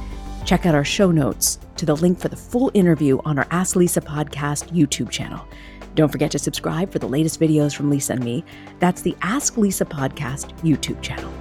Check 0.46 0.64
out 0.64 0.74
our 0.74 0.82
show 0.82 1.10
notes 1.10 1.58
to 1.76 1.84
the 1.84 1.94
link 1.94 2.18
for 2.18 2.28
the 2.28 2.36
full 2.36 2.70
interview 2.72 3.18
on 3.26 3.38
our 3.38 3.46
Ask 3.50 3.76
Lisa 3.76 4.00
podcast 4.00 4.70
YouTube 4.70 5.10
channel. 5.10 5.46
Don't 5.96 6.12
forget 6.12 6.30
to 6.32 6.38
subscribe 6.38 6.92
for 6.92 6.98
the 6.98 7.08
latest 7.08 7.40
videos 7.40 7.74
from 7.74 7.88
Lisa 7.88 8.12
and 8.12 8.22
me. 8.22 8.44
That's 8.80 9.00
the 9.00 9.16
Ask 9.22 9.56
Lisa 9.56 9.86
podcast 9.86 10.52
YouTube 10.58 11.00
channel. 11.00 11.32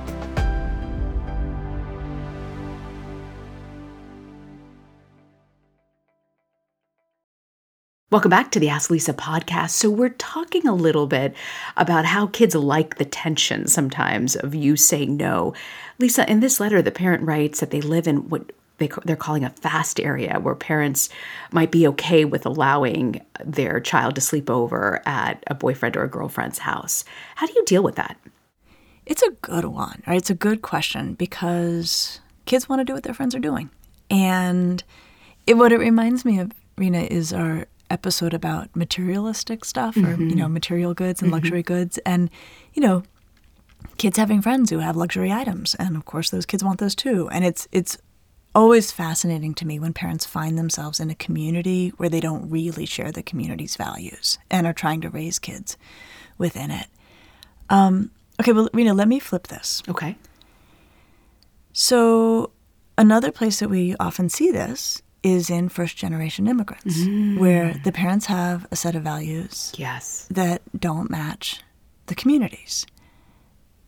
Welcome 8.12 8.30
back 8.30 8.50
to 8.52 8.62
the 8.62 8.70
Ask 8.70 8.90
Lisa 8.90 9.14
podcast. 9.14 9.72
So, 9.72 9.90
we're 9.90 10.08
talking 10.08 10.66
a 10.66 10.74
little 10.74 11.06
bit 11.06 11.36
about 11.76 12.06
how 12.06 12.28
kids 12.28 12.56
like 12.56 12.96
the 12.96 13.04
tension 13.04 13.68
sometimes 13.68 14.38
of 14.38 14.56
you 14.56 14.78
saying 14.78 15.18
no. 15.18 15.54
Lisa, 16.00 16.30
in 16.32 16.40
this 16.40 16.62
letter, 16.62 16.82
the 16.82 16.92
parent 16.92 17.24
writes 17.24 17.60
that 17.60 17.72
they 17.72 17.82
live 17.82 18.08
in 18.08 18.30
what 18.30 18.54
they, 18.77 18.89
they're 19.05 19.15
calling 19.15 19.44
a 19.44 19.50
fast 19.50 20.00
area 20.00 20.39
where 20.39 20.55
parents 20.55 21.10
might 21.51 21.72
be 21.72 21.88
okay 21.88 22.25
with 22.25 22.46
allowing 22.46 23.22
their 23.44 23.79
child 23.79 24.15
to 24.15 24.22
sleep 24.22 24.50
over 24.50 25.01
at 25.05 25.44
a 25.48 25.55
boyfriend 25.55 25.96
or 25.96 26.03
a 26.03 26.10
girlfriend's 26.10 26.60
house. 26.60 27.05
How 27.36 27.48
do 27.48 27.53
you 27.53 27.63
deal 27.65 27.84
with 27.84 27.96
that? 27.96 28.17
It's 29.05 29.22
a 29.22 29.32
good 29.41 29.65
one, 29.65 30.01
right? 30.08 30.17
It's 30.17 30.29
a 30.29 30.36
good 30.36 30.62
question 30.62 31.13
because 31.13 32.20
kids 32.46 32.67
want 32.67 32.79
to 32.79 32.84
do 32.86 32.94
what 32.94 33.03
their 33.03 33.13
friends 33.13 33.36
are 33.36 33.39
doing. 33.39 33.70
And 34.10 34.84
it, 35.48 35.55
what 35.55 35.72
it 35.72 35.77
reminds 35.77 36.25
me 36.25 36.39
of, 36.39 36.51
Rena, 36.77 37.01
is 37.03 37.32
our 37.32 37.67
episode 37.89 38.34
about 38.34 38.75
materialistic 38.75 39.63
stuff 39.63 39.96
or, 39.96 40.00
you 40.00 40.05
mm-hmm. 40.05 40.38
know, 40.38 40.48
material 40.48 40.94
goods 40.94 41.22
and 41.22 41.27
mm-hmm. 41.27 41.36
luxury 41.36 41.63
goods. 41.63 42.00
And, 42.00 42.29
you 42.74 42.82
know, 42.82 43.03
kids 43.98 44.17
having 44.17 44.41
friends 44.41 44.72
who 44.72 44.79
have 44.79 44.96
luxury 44.96 45.32
items. 45.32 45.75
And 45.75 45.96
of 45.96 46.05
course, 46.05 46.32
those 46.32 46.46
kids 46.46 46.63
want 46.63 46.79
those 46.79 46.96
too. 46.96 47.29
And 47.29 47.46
it's, 47.46 47.67
it's, 47.72 47.98
always 48.56 48.92
fascinating 48.92 49.54
to 49.56 49.68
me 49.68 49.78
when 49.80 49.94
parents 49.94 50.26
find 50.26 50.58
themselves 50.58 51.00
in 51.00 51.10
a 51.10 51.16
community 51.16 51.90
where 51.98 52.10
they 52.10 52.20
don't 52.22 52.50
really 52.50 52.86
share 52.86 53.12
the 53.12 53.22
community's 53.22 53.76
values 53.76 54.40
and 54.50 54.66
are 54.66 54.74
trying 54.74 55.02
to 55.02 55.10
raise 55.10 55.38
kids 55.38 55.78
within 56.38 56.72
it. 56.72 56.88
Um, 57.70 58.12
okay, 58.40 58.54
well, 58.54 58.70
Rena, 58.74 58.94
let 58.94 59.08
me 59.08 59.20
flip 59.20 59.48
this. 59.48 59.84
Okay. 59.90 60.18
So, 61.74 62.52
another 62.98 63.32
place 63.32 63.60
that 63.60 63.70
we 63.70 63.96
often 64.00 64.30
see 64.30 64.52
this 64.52 65.02
is 65.24 65.50
in 65.50 65.68
first 65.70 65.98
generation 65.98 66.48
immigrants, 66.48 67.04
where 67.40 67.74
the 67.84 67.92
parents 67.92 68.28
have 68.28 68.68
a 68.72 68.76
set 68.76 68.96
of 68.96 69.02
values 69.04 69.74
Yes. 69.76 70.28
that 70.30 70.62
don't 70.80 71.10
match 71.10 71.62
the 72.06 72.16
communities. 72.16 72.86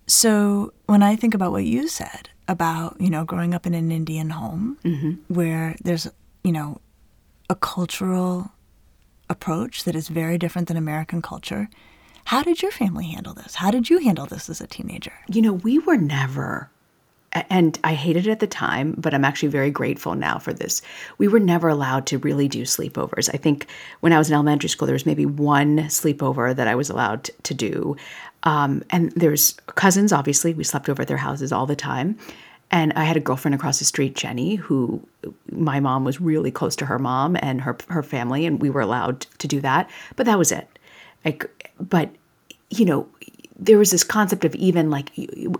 So 0.07 0.73
when 0.87 1.03
I 1.03 1.15
think 1.15 1.33
about 1.35 1.51
what 1.51 1.63
you 1.65 1.87
said 1.87 2.29
about, 2.47 2.99
you 2.99 3.09
know, 3.09 3.25
growing 3.25 3.53
up 3.53 3.65
in 3.65 3.73
an 3.73 3.91
Indian 3.91 4.29
home 4.29 4.77
mm-hmm. 4.83 5.33
where 5.33 5.75
there's, 5.83 6.07
you 6.43 6.51
know, 6.51 6.79
a 7.49 7.55
cultural 7.55 8.51
approach 9.29 9.83
that 9.83 9.95
is 9.95 10.07
very 10.07 10.37
different 10.37 10.67
than 10.67 10.77
American 10.77 11.21
culture, 11.21 11.69
how 12.25 12.43
did 12.43 12.61
your 12.61 12.71
family 12.71 13.07
handle 13.07 13.33
this? 13.33 13.55
How 13.55 13.71
did 13.71 13.89
you 13.89 13.99
handle 13.99 14.25
this 14.25 14.49
as 14.49 14.61
a 14.61 14.67
teenager? 14.67 15.13
You 15.29 15.41
know, 15.41 15.53
we 15.53 15.79
were 15.79 15.97
never, 15.97 16.69
and 17.33 17.79
I 17.83 17.93
hated 17.93 18.27
it 18.27 18.31
at 18.31 18.39
the 18.39 18.47
time, 18.47 18.95
but 18.97 19.13
I'm 19.13 19.23
actually 19.23 19.49
very 19.49 19.71
grateful 19.71 20.15
now 20.15 20.39
for 20.39 20.53
this. 20.53 20.81
We 21.17 21.27
were 21.27 21.39
never 21.39 21.69
allowed 21.69 22.05
to 22.07 22.17
really 22.17 22.47
do 22.47 22.63
sleepovers. 22.63 23.29
I 23.33 23.37
think 23.37 23.67
when 24.01 24.11
I 24.11 24.17
was 24.17 24.29
in 24.29 24.33
elementary 24.33 24.69
school, 24.69 24.85
there 24.85 24.93
was 24.93 25.05
maybe 25.05 25.25
one 25.25 25.77
sleepover 25.83 26.55
that 26.55 26.67
I 26.67 26.75
was 26.75 26.89
allowed 26.89 27.29
to 27.43 27.53
do. 27.53 27.95
Um, 28.47 28.81
and 28.91 29.11
there's 29.11 29.55
cousins, 29.75 30.13
obviously, 30.13 30.53
we 30.53 30.63
slept 30.63 30.87
over 30.87 31.01
at 31.01 31.09
their 31.09 31.17
houses 31.17 31.51
all 31.51 31.65
the 31.65 31.75
time. 31.75 32.17
And 32.71 32.93
I 32.93 33.03
had 33.03 33.17
a 33.17 33.19
girlfriend 33.19 33.55
across 33.55 33.79
the 33.79 33.85
street, 33.85 34.15
Jenny, 34.15 34.55
who 34.55 35.05
my 35.51 35.81
mom 35.81 36.05
was 36.05 36.21
really 36.21 36.49
close 36.49 36.73
to 36.77 36.85
her 36.85 36.97
mom 36.97 37.35
and 37.41 37.59
her 37.61 37.77
her 37.89 38.03
family, 38.03 38.45
and 38.45 38.61
we 38.61 38.69
were 38.69 38.79
allowed 38.79 39.21
to 39.39 39.47
do 39.49 39.59
that. 39.61 39.89
But 40.15 40.25
that 40.27 40.37
was 40.37 40.53
it. 40.53 40.67
Like, 41.25 41.45
but 41.77 42.09
you 42.69 42.85
know, 42.85 43.07
there 43.59 43.77
was 43.77 43.91
this 43.91 44.03
concept 44.03 44.45
of 44.45 44.55
even 44.55 44.89
like 44.89 45.11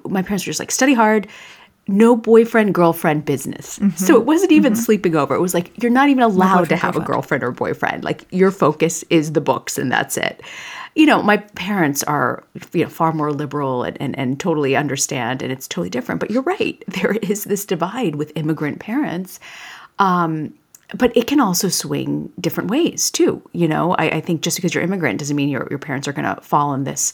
my 0.05 0.21
parents 0.21 0.45
were 0.45 0.51
just 0.51 0.59
like 0.59 0.71
study 0.71 0.93
hard, 0.93 1.27
no 1.87 2.15
boyfriend 2.15 2.73
girlfriend 2.73 3.25
business. 3.25 3.79
So 3.95 4.15
it 4.15 4.25
wasn't 4.25 4.51
even 4.51 4.75
sleeping 4.75 5.15
over. 5.15 5.35
It 5.35 5.39
was 5.39 5.53
like 5.53 5.71
you're 5.81 5.91
not 5.91 6.09
even 6.09 6.23
allowed 6.23 6.69
to 6.69 6.75
have 6.75 6.95
a 6.95 7.01
girlfriend 7.01 7.43
or 7.43 7.51
boyfriend. 7.51 8.03
Like 8.03 8.25
your 8.31 8.51
focus 8.51 9.03
is 9.09 9.33
the 9.33 9.41
books 9.41 9.77
and 9.77 9.91
that's 9.91 10.17
it. 10.17 10.41
You 10.95 11.05
know, 11.05 11.21
my 11.21 11.37
parents 11.37 12.03
are 12.03 12.43
you 12.73 12.83
know 12.83 12.89
far 12.89 13.13
more 13.13 13.31
liberal 13.31 13.83
and, 13.83 13.97
and, 14.01 14.17
and 14.17 14.39
totally 14.39 14.75
understand 14.75 15.41
and 15.41 15.51
it's 15.51 15.67
totally 15.67 15.89
different. 15.89 16.19
But 16.19 16.31
you're 16.31 16.43
right. 16.43 16.83
There 16.97 17.13
is 17.13 17.43
this 17.43 17.65
divide 17.65 18.15
with 18.15 18.31
immigrant 18.35 18.79
parents. 18.79 19.39
Um, 19.99 20.53
but 20.95 21.15
it 21.15 21.27
can 21.27 21.39
also 21.39 21.69
swing 21.69 22.31
different 22.39 22.69
ways 22.69 23.11
too. 23.11 23.41
You 23.51 23.67
know, 23.67 23.93
I, 23.93 24.05
I 24.09 24.21
think 24.21 24.41
just 24.41 24.57
because 24.57 24.73
you're 24.73 24.83
immigrant 24.83 25.19
doesn't 25.19 25.35
mean 25.35 25.49
your 25.49 25.67
your 25.69 25.79
parents 25.79 26.07
are 26.07 26.13
going 26.13 26.35
to 26.35 26.41
fall 26.41 26.73
in 26.73 26.85
this 26.85 27.13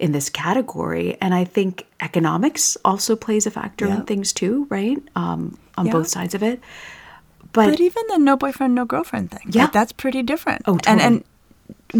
in 0.00 0.12
this 0.12 0.28
category. 0.30 1.16
And 1.20 1.34
I 1.34 1.44
think 1.44 1.86
economics 2.00 2.76
also 2.84 3.14
plays 3.16 3.46
a 3.46 3.50
factor 3.50 3.86
in 3.86 4.02
things 4.06 4.32
too, 4.32 4.66
right? 4.70 4.98
Um, 5.14 5.58
on 5.76 5.86
Yeah. 5.86 5.92
both 5.92 6.08
sides 6.08 6.34
of 6.34 6.42
it. 6.42 6.60
But, 7.52 7.70
But 7.70 7.80
even 7.80 8.02
the 8.08 8.18
no 8.18 8.36
boyfriend, 8.36 8.74
no 8.74 8.84
girlfriend 8.84 9.30
thing, 9.30 9.46
Yeah. 9.50 9.64
like, 9.64 9.72
that's 9.72 9.92
pretty 9.92 10.22
different. 10.22 10.62
Oh, 10.66 10.72
And, 10.72 10.82
totally. 10.82 11.04
and 11.04 11.24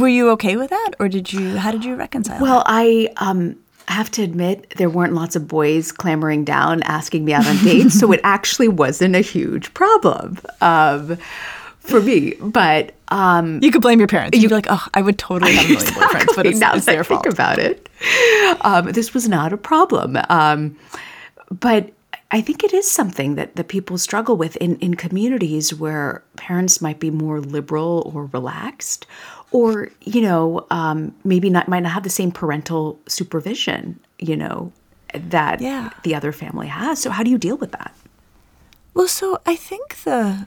were 0.00 0.08
you 0.08 0.30
okay 0.30 0.56
with 0.56 0.70
that, 0.70 0.90
or 0.98 1.08
did 1.08 1.32
you? 1.32 1.56
How 1.56 1.70
did 1.72 1.84
you 1.84 1.94
reconcile? 1.96 2.40
well, 2.40 2.62
I 2.66 3.08
um, 3.16 3.56
have 3.88 4.10
to 4.12 4.22
admit 4.22 4.72
there 4.76 4.88
weren't 4.88 5.12
lots 5.14 5.34
of 5.34 5.48
boys 5.48 5.90
clamoring 5.92 6.44
down 6.44 6.82
asking 6.84 7.24
me 7.24 7.32
out 7.34 7.46
on 7.46 7.56
dates, 7.64 7.98
so 7.98 8.12
it 8.12 8.20
actually 8.22 8.68
wasn't 8.68 9.16
a 9.16 9.20
huge 9.20 9.74
problem 9.74 10.38
um, 10.60 11.18
for 11.90 12.00
me. 12.00 12.34
But 12.40 12.94
um, 13.08 13.60
you 13.62 13.70
could 13.70 13.82
blame 13.82 13.98
your 13.98 14.08
parents. 14.08 14.38
You'd 14.38 14.48
be 14.48 14.54
like, 14.54 14.66
"Oh, 14.70 14.86
I 14.94 15.02
would 15.02 15.18
totally 15.18 15.54
have 15.54 15.64
a 15.66 15.68
million 15.68 15.86
boyfriends," 15.94 16.36
but 16.36 16.46
it's, 16.46 16.58
now 16.58 16.74
it's 16.74 16.86
that 16.86 16.92
I 16.92 16.94
their 16.96 17.04
think 17.04 17.26
about 17.26 17.58
it. 17.58 17.88
Um, 18.62 18.92
this 18.92 19.12
was 19.14 19.28
not 19.28 19.52
a 19.52 19.56
problem. 19.56 20.16
Um, 20.28 20.76
but 21.50 21.90
I 22.30 22.40
think 22.40 22.62
it 22.62 22.72
is 22.72 22.88
something 22.90 23.34
that, 23.34 23.56
that 23.56 23.66
people 23.68 23.98
struggle 23.98 24.36
with 24.36 24.54
in, 24.56 24.76
in 24.78 24.94
communities 24.94 25.74
where 25.74 26.22
parents 26.36 26.80
might 26.80 27.00
be 27.00 27.10
more 27.10 27.40
liberal 27.40 28.10
or 28.14 28.26
relaxed, 28.26 29.04
or, 29.50 29.88
you 30.02 30.20
know, 30.22 30.64
um, 30.70 31.12
maybe 31.24 31.50
not 31.50 31.66
might 31.68 31.80
not 31.82 31.90
have 31.92 32.04
the 32.04 32.10
same 32.10 32.30
parental 32.30 33.00
supervision, 33.08 33.98
you 34.20 34.36
know, 34.36 34.72
that 35.12 35.60
Yeah. 35.60 35.90
the 36.04 36.14
other 36.14 36.30
family 36.30 36.68
has. 36.68 37.02
So 37.02 37.10
how 37.10 37.24
do 37.24 37.30
you 37.30 37.38
deal 37.38 37.56
with 37.56 37.72
that? 37.72 37.92
Well, 38.94 39.08
so 39.08 39.40
I 39.44 39.56
think 39.56 39.96
the 40.04 40.46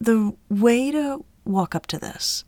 the 0.00 0.34
way 0.48 0.90
to 0.90 1.24
walk 1.44 1.74
up 1.74 1.86
to 1.86 1.98
this 1.98 2.44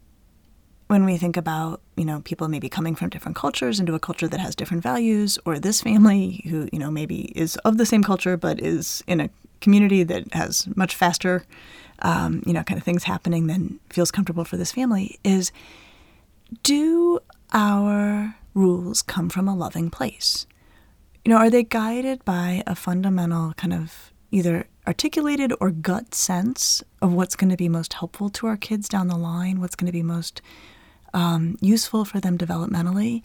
when 0.89 1.05
we 1.05 1.19
think 1.19 1.37
about, 1.37 1.83
you 1.97 2.05
know, 2.05 2.21
people 2.21 2.49
maybe 2.49 2.69
coming 2.69 2.95
from 2.95 3.11
different 3.11 3.37
cultures 3.37 3.79
into 3.79 3.95
a 3.95 3.99
culture 3.99 4.27
that 4.27 4.41
has 4.41 4.55
different 4.55 4.83
values 4.83 5.39
or 5.45 5.59
this 5.59 5.83
family 5.83 6.43
who, 6.49 6.69
you 6.73 6.79
know, 6.79 6.91
maybe 6.91 7.33
is 7.37 7.57
of 7.59 7.77
the 7.77 7.87
same 7.87 8.03
culture 8.03 8.37
but 8.37 8.61
is 8.61 9.05
in 9.07 9.21
a 9.21 9.31
community 9.61 10.03
that 10.03 10.33
has 10.33 10.69
much 10.77 10.95
faster 10.95 11.45
um, 12.01 12.43
you 12.47 12.53
know, 12.53 12.63
kind 12.63 12.79
of 12.79 12.85
things 12.85 13.05
happening 13.05 13.47
than 13.47 13.81
feels 13.91 14.11
comfortable 14.11 14.45
for 14.45 14.57
this 14.57 14.73
family 14.73 15.19
is 15.25 15.51
do 16.63 17.19
our 17.53 18.37
rules 18.55 19.03
come 19.03 19.29
from 19.29 19.49
a 19.49 19.57
loving 19.57 19.91
place? 19.91 20.47
You 21.25 21.31
know, 21.31 21.39
are 21.39 21.51
they 21.51 21.65
guided 21.65 22.25
by 22.25 22.63
a 22.67 22.75
fundamental 22.75 23.53
kind 23.55 23.75
of 23.75 24.13
either 24.31 24.67
articulated 24.87 25.53
or 25.61 25.71
gut 25.71 26.15
sense 26.15 26.83
of 27.03 27.13
what's 27.13 27.37
going 27.37 27.51
to 27.51 27.57
be 27.57 27.69
most 27.69 27.95
helpful 27.95 28.29
to 28.31 28.47
our 28.47 28.57
kids 28.57 28.89
down 28.89 29.09
the 29.09 29.17
line, 29.17 29.61
what's 29.61 29.77
going 29.77 29.87
to 29.87 29.93
be 29.93 30.03
most 30.03 30.41
um, 31.15 31.57
useful 31.61 32.05
for 32.05 32.21
them 32.21 32.37
developmentally? 32.37 33.23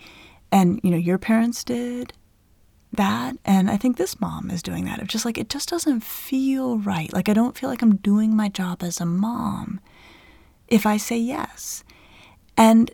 And, 0.51 0.79
you 0.83 0.91
know, 0.91 0.97
your 0.97 1.17
parents 1.17 1.63
did 1.63 2.13
that. 2.93 3.35
And 3.43 3.71
I 3.71 3.77
think 3.77 3.97
this 3.97 4.21
mom 4.21 4.51
is 4.51 4.61
doing 4.61 4.85
that. 4.85 5.01
Of 5.01 5.07
just 5.07 5.25
like, 5.25 5.37
it 5.37 5.49
just 5.49 5.69
doesn't 5.69 6.01
feel 6.01 6.77
right. 6.79 7.11
Like, 7.11 7.27
I 7.27 7.33
don't 7.33 7.57
feel 7.57 7.69
like 7.69 7.81
I'm 7.81 7.95
doing 7.97 8.35
my 8.35 8.49
job 8.49 8.83
as 8.83 9.01
a 9.01 9.05
mom 9.05 9.79
if 10.67 10.85
I 10.85 10.97
say 10.97 11.17
yes. 11.17 11.83
And 12.55 12.91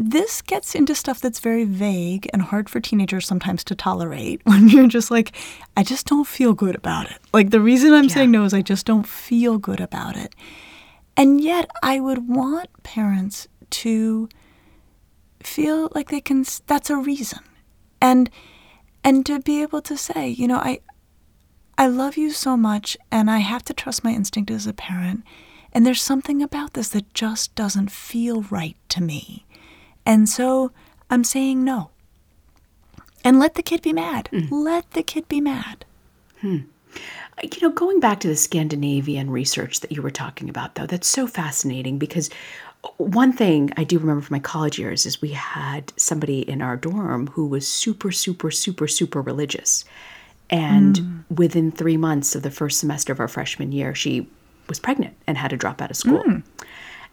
this 0.00 0.42
gets 0.42 0.76
into 0.76 0.94
stuff 0.94 1.20
that's 1.20 1.40
very 1.40 1.64
vague 1.64 2.30
and 2.32 2.40
hard 2.40 2.70
for 2.70 2.78
teenagers 2.78 3.26
sometimes 3.26 3.64
to 3.64 3.74
tolerate 3.74 4.40
when 4.44 4.68
you're 4.68 4.86
just 4.86 5.10
like, 5.10 5.32
I 5.76 5.82
just 5.82 6.06
don't 6.06 6.26
feel 6.26 6.54
good 6.54 6.76
about 6.76 7.10
it. 7.10 7.18
Like 7.32 7.50
the 7.50 7.60
reason 7.60 7.92
I'm 7.92 8.08
saying 8.08 8.30
no 8.30 8.44
is 8.44 8.54
I 8.54 8.62
just 8.62 8.86
don't 8.86 9.06
feel 9.06 9.58
good 9.58 9.80
about 9.80 10.16
it. 10.16 10.34
And 11.16 11.40
yet 11.40 11.68
I 11.82 11.98
would 11.98 12.28
want 12.28 12.68
parents 12.84 13.48
to 13.70 14.28
feel 15.42 15.90
like 15.94 16.10
they 16.10 16.20
can 16.20 16.44
that's 16.66 16.90
a 16.90 16.96
reason. 16.96 17.40
And 18.00 18.30
and 19.02 19.26
to 19.26 19.40
be 19.40 19.62
able 19.62 19.82
to 19.82 19.96
say, 19.96 20.28
you 20.28 20.46
know, 20.46 20.58
I 20.58 20.78
I 21.76 21.88
love 21.88 22.16
you 22.16 22.30
so 22.30 22.56
much 22.56 22.96
and 23.10 23.28
I 23.28 23.38
have 23.38 23.64
to 23.64 23.74
trust 23.74 24.04
my 24.04 24.12
instinct 24.12 24.52
as 24.52 24.68
a 24.68 24.72
parent. 24.72 25.24
And 25.72 25.84
there's 25.84 26.00
something 26.00 26.40
about 26.40 26.74
this 26.74 26.90
that 26.90 27.12
just 27.14 27.56
doesn't 27.56 27.90
feel 27.90 28.42
right 28.42 28.76
to 28.90 29.02
me. 29.02 29.44
And 30.08 30.26
so 30.26 30.72
I'm 31.10 31.22
saying 31.22 31.62
no. 31.62 31.90
And 33.22 33.38
let 33.38 33.54
the 33.54 33.62
kid 33.62 33.82
be 33.82 33.92
mad. 33.92 34.28
Hmm. 34.32 34.46
Let 34.50 34.90
the 34.92 35.02
kid 35.02 35.28
be 35.28 35.40
mad. 35.40 35.84
Hmm. 36.40 36.60
Uh, 37.36 37.42
you 37.42 37.60
know, 37.60 37.70
going 37.70 38.00
back 38.00 38.20
to 38.20 38.28
the 38.28 38.36
Scandinavian 38.36 39.30
research 39.30 39.80
that 39.80 39.92
you 39.92 40.00
were 40.00 40.10
talking 40.10 40.48
about, 40.48 40.76
though, 40.76 40.86
that's 40.86 41.06
so 41.06 41.26
fascinating 41.26 41.98
because 41.98 42.30
uh, 42.84 42.88
one 42.96 43.34
thing 43.34 43.70
I 43.76 43.84
do 43.84 43.98
remember 43.98 44.22
from 44.22 44.36
my 44.36 44.40
college 44.40 44.78
years 44.78 45.04
is 45.04 45.20
we 45.20 45.32
had 45.32 45.92
somebody 45.98 46.40
in 46.40 46.62
our 46.62 46.76
dorm 46.76 47.26
who 47.26 47.46
was 47.46 47.68
super, 47.68 48.10
super, 48.10 48.50
super, 48.50 48.88
super 48.88 49.20
religious. 49.20 49.84
And 50.48 50.96
hmm. 50.96 51.34
within 51.34 51.70
three 51.70 51.98
months 51.98 52.34
of 52.34 52.42
the 52.42 52.50
first 52.50 52.80
semester 52.80 53.12
of 53.12 53.20
our 53.20 53.28
freshman 53.28 53.72
year, 53.72 53.94
she 53.94 54.26
was 54.70 54.80
pregnant 54.80 55.14
and 55.26 55.36
had 55.36 55.48
to 55.48 55.58
drop 55.58 55.82
out 55.82 55.90
of 55.90 55.98
school. 55.98 56.24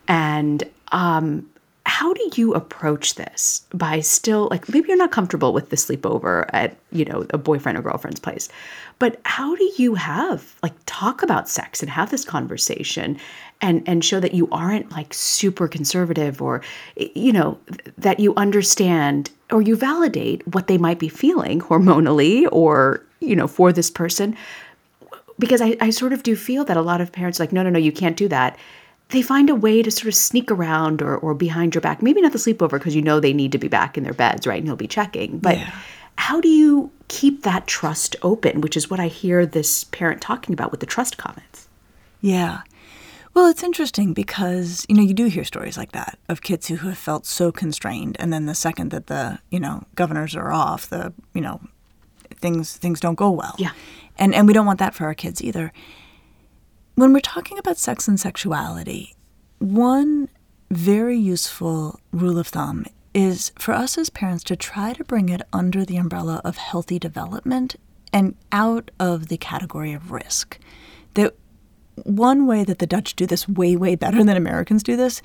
And 0.08 0.64
um, 0.94 1.50
how 1.96 2.12
do 2.14 2.30
you 2.36 2.54
approach 2.54 3.16
this 3.16 3.66
by 3.74 4.02
still 4.02 4.50
like 4.52 4.68
maybe 4.68 4.90
you're 4.90 4.98
not 4.98 5.12
comfortable 5.12 5.54
with 5.54 5.70
the 5.70 5.78
sleepover 5.78 6.46
at 6.52 6.76
you 6.92 7.06
know 7.06 7.26
a 7.30 7.38
boyfriend 7.38 7.78
or 7.78 7.82
girlfriend's 7.82 8.20
place 8.20 8.50
but 9.00 9.18
how 9.24 9.56
do 9.56 9.72
you 9.78 9.96
have 9.96 10.56
like 10.62 10.74
talk 10.86 11.24
about 11.24 11.48
sex 11.48 11.82
and 11.82 11.90
have 11.90 12.12
this 12.12 12.26
conversation 12.26 13.18
and 13.62 13.82
and 13.88 14.04
show 14.04 14.20
that 14.20 14.34
you 14.34 14.50
aren't 14.52 14.92
like 14.92 15.14
super 15.14 15.70
conservative 15.70 16.42
or 16.42 16.62
you 16.98 17.32
know 17.32 17.58
that 17.98 18.20
you 18.20 18.34
understand 18.36 19.30
or 19.50 19.62
you 19.62 19.78
validate 19.78 20.46
what 20.54 20.68
they 20.68 20.78
might 20.78 21.00
be 21.00 21.08
feeling 21.08 21.62
hormonally 21.62 22.46
or 22.52 23.02
you 23.22 23.38
know 23.38 23.48
for 23.48 23.72
this 23.72 23.90
person? 23.90 24.36
Because 25.40 25.62
I, 25.62 25.78
I 25.80 25.92
sort 25.92 26.12
of 26.12 26.24
do 26.24 26.36
feel 26.36 26.66
that 26.66 26.76
a 26.76 26.82
lot 26.82 27.00
of 27.00 27.14
parents 27.14 27.40
are 27.40 27.44
like 27.44 27.54
no 27.54 27.64
no 27.64 27.70
no 27.70 27.80
you 27.80 27.94
can't 27.94 28.18
do 28.18 28.28
that 28.28 28.58
they 29.10 29.22
find 29.22 29.50
a 29.50 29.56
way 29.56 29.82
to 29.84 29.92
sort 29.92 30.08
of 30.08 30.16
sneak 30.16 30.50
around 30.52 31.02
or, 31.02 31.16
or 31.18 31.34
behind 31.34 31.76
your 31.76 31.82
back 31.82 32.02
maybe 32.02 32.22
not 32.22 32.32
the 32.32 32.38
sleepover 32.40 32.72
because 32.72 32.96
you 32.96 33.02
know 33.02 33.20
they 33.20 33.34
need 33.34 33.52
to 33.52 33.58
be 33.58 33.68
back 33.68 33.98
in 33.98 34.04
their 34.04 34.14
beds 34.14 34.46
right 34.48 34.58
and 34.60 34.68
he'll 34.68 34.76
be 34.76 34.88
checking 34.88 35.38
but 35.40 35.58
how 36.18 36.40
do 36.42 36.48
you 36.48 36.92
keep 37.08 37.44
that 37.44 37.68
trust 37.68 38.16
open 38.24 38.62
which 38.62 38.76
is 38.78 38.90
what 38.90 39.00
i 39.00 39.08
hear 39.08 39.46
this 39.46 39.84
parent 39.86 40.22
talking 40.22 40.54
about 40.54 40.72
with 40.72 40.80
the 40.80 40.86
trust 40.86 41.18
comments 41.18 41.68
Yeah. 42.22 42.62
Well, 43.36 43.48
it's 43.48 43.64
interesting 43.64 44.14
because, 44.14 44.86
you 44.88 44.96
know, 44.96 45.02
you 45.04 45.14
do 45.14 45.26
hear 45.26 45.44
stories 45.44 45.78
like 45.78 45.92
that 45.92 46.18
of 46.30 46.42
kids 46.42 46.68
who 46.68 46.78
have 46.78 46.98
felt 46.98 47.26
so 47.26 47.52
constrained 47.52 48.16
and 48.18 48.32
then 48.32 48.46
the 48.46 48.56
second 48.56 48.92
that 48.92 49.08
the, 49.08 49.40
you 49.52 49.60
know, 49.60 49.84
governors 49.96 50.38
are 50.38 50.54
off, 50.54 50.88
the, 50.88 51.12
you 51.34 51.42
know, 51.42 51.60
things 52.40 52.78
things 52.78 53.02
don't 53.02 53.16
go 53.16 53.30
well. 53.30 53.56
Yeah. 53.60 53.74
And 54.18 54.34
and 54.34 54.48
we 54.48 54.54
don't 54.54 54.66
want 54.66 54.80
that 54.80 54.96
for 54.96 55.04
our 55.04 55.14
kids 55.14 55.44
either. 55.44 55.74
When 56.96 57.12
we're 57.12 57.20
talking 57.20 57.58
about 57.58 57.78
sex 57.78 58.08
and 58.08 58.18
sexuality, 58.18 59.16
one 59.60 60.30
very 60.72 61.18
useful 61.18 62.00
rule 62.14 62.40
of 62.40 62.48
thumb 62.48 62.86
is 63.14 63.52
for 63.60 63.74
us 63.74 63.98
as 63.98 64.10
parents 64.10 64.46
to 64.46 64.56
try 64.56 64.94
to 64.94 65.04
bring 65.04 65.28
it 65.28 65.42
under 65.52 65.84
the 65.84 65.98
umbrella 65.98 66.40
of 66.46 66.56
healthy 66.56 66.98
development 66.98 67.76
and 68.14 68.34
out 68.54 68.92
of 68.98 69.28
the 69.28 69.36
category 69.36 69.92
of 69.92 70.10
risk. 70.10 70.58
That 71.16 71.36
one 72.04 72.48
way 72.48 72.64
that 72.64 72.80
the 72.80 72.88
Dutch 72.88 73.14
do 73.14 73.26
this 73.26 73.46
way, 73.46 73.76
way 73.76 73.96
better 73.96 74.24
than 74.24 74.38
Americans 74.38 74.82
do 74.82 74.96
this 74.96 75.22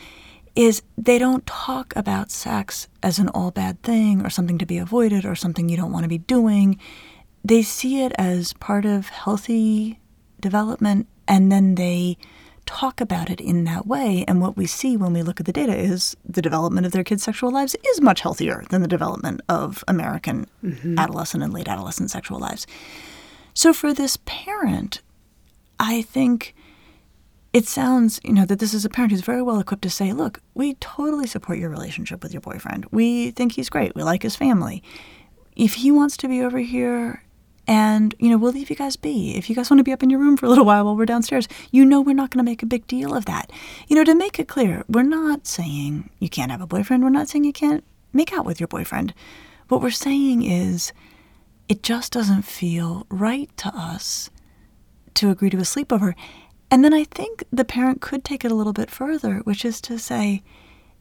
is 0.57 0.83
they 0.99 1.21
don't 1.21 1.47
talk 1.47 1.95
about 1.95 2.33
sex 2.33 2.89
as 3.01 3.21
an 3.21 3.29
all 3.29 3.53
bad 3.53 3.81
thing 3.85 4.27
or 4.27 4.31
something 4.31 4.59
to 4.59 4.67
be 4.67 4.79
avoided 4.79 5.25
or 5.25 5.37
something 5.37 5.69
you 5.69 5.77
don't 5.77 5.93
want 5.93 6.03
to 6.03 6.09
be 6.09 6.19
doing. 6.19 6.81
They 7.45 7.63
see 7.63 8.03
it 8.03 8.11
as 8.19 8.55
part 8.55 8.85
of 8.85 9.11
healthy 9.11 10.01
development 10.41 11.07
and 11.29 11.51
then 11.51 11.75
they 11.77 12.17
talk 12.67 13.01
about 13.01 13.31
it 13.31 13.41
in 13.41 13.65
that 13.65 13.87
way. 13.87 14.25
And 14.29 14.41
what 14.41 14.57
we 14.57 14.67
see 14.67 14.97
when 14.97 15.13
we 15.13 15.23
look 15.23 15.41
at 15.41 15.47
the 15.47 15.53
data 15.53 15.77
is 15.77 16.17
the 16.25 16.43
development 16.43 16.87
of 16.87 16.93
their 16.93 17.05
kids' 17.05 17.25
sexual 17.25 17.51
lives 17.51 17.75
is 17.87 18.01
much 18.01 18.21
healthier 18.21 18.65
than 18.71 18.83
the 18.83 18.89
development 18.89 19.41
of 19.49 19.83
American 19.89 20.47
mm-hmm. 20.63 20.99
adolescent 20.99 21.43
and 21.43 21.53
late 21.53 21.69
adolescent 21.69 22.11
sexual 22.11 22.39
lives. 22.39 22.67
So 23.55 23.73
for 23.73 23.93
this 23.93 24.19
parent, 24.25 25.03
I 25.81 26.03
think 26.03 26.55
it 27.53 27.67
sounds, 27.67 28.21
you 28.23 28.33
know, 28.33 28.47
that 28.47 28.61
this 28.61 28.73
is 28.73 28.85
a 28.85 28.89
parent 28.89 29.11
who's 29.11 29.23
very 29.23 29.43
well 29.43 29.59
equipped 29.59 29.83
to 29.83 29.91
say, 29.91 30.13
look, 30.13 30.41
we 30.55 30.75
totally 30.75 31.27
support 31.27 31.59
your 31.59 31.71
relationship 31.71 32.23
with 32.23 32.33
your 32.33 32.41
boyfriend. 32.41 32.87
We 32.93 33.33
think 33.33 33.53
he's 33.53 33.69
great. 33.69 33.95
We 33.97 34.05
like 34.05 34.23
his 34.23 34.37
family. 34.37 34.83
If 35.57 35.75
he 35.75 35.91
wants 35.91 36.17
to 36.19 36.29
be 36.29 36.43
over 36.43 36.59
here 36.59 37.25
and, 37.71 38.17
you 38.19 38.29
know, 38.29 38.37
we'll 38.37 38.51
leave 38.51 38.69
you 38.69 38.75
guys 38.75 38.97
be. 38.97 39.37
If 39.37 39.49
you 39.49 39.55
guys 39.55 39.71
want 39.71 39.79
to 39.79 39.85
be 39.85 39.93
up 39.93 40.03
in 40.03 40.11
your 40.11 40.19
room 40.19 40.37
for 40.37 40.47
a 40.47 40.49
little 40.49 40.65
while 40.65 40.85
while 40.85 40.97
we're 40.97 41.07
downstairs, 41.07 41.47
you 41.71 41.85
know 41.85 42.01
we're 42.01 42.17
not 42.17 42.31
going 42.31 42.45
to 42.45 42.51
make 42.51 42.65
a 42.65 42.67
big 42.67 42.85
deal 42.89 43.15
of 43.15 43.27
that. 43.27 43.53
You 43.87 43.95
know, 43.95 44.03
to 44.03 44.15
make 44.17 44.41
it 44.41 44.49
clear, 44.49 44.83
we're 44.89 45.05
not 45.05 45.47
saying 45.47 46.11
you 46.19 46.29
can't 46.29 46.51
have 46.51 46.61
a 46.61 46.67
boyfriend. 46.67 47.05
We're 47.05 47.11
not 47.11 47.29
saying 47.29 47.45
you 47.45 47.53
can't 47.53 47.85
make 48.13 48.33
out 48.33 48.45
with 48.45 48.59
your 48.59 48.67
boyfriend. 48.67 49.15
What 49.69 49.81
we're 49.81 49.91
saying 49.91 50.43
is 50.43 50.93
it 51.69 51.85
just 51.85 52.13
doesn't 52.13 52.43
feel 52.43 53.07
right 53.09 53.57
to 53.59 53.69
us 53.69 54.31
to 55.15 55.31
agree 55.31 55.51
to 55.51 55.59
a 55.59 55.61
sleepover. 55.61 56.15
And 56.73 56.85
then 56.85 56.93
I 56.93 57.05
think 57.05 57.45
the 57.53 57.65
parent 57.65 58.01
could 58.01 58.25
take 58.25 58.45
it 58.45 58.51
a 58.51 58.57
little 58.57 58.73
bit 58.73 58.91
further, 58.91 59.43
which 59.45 59.65
is 59.65 59.81
to 59.83 59.97
say, 59.97 60.43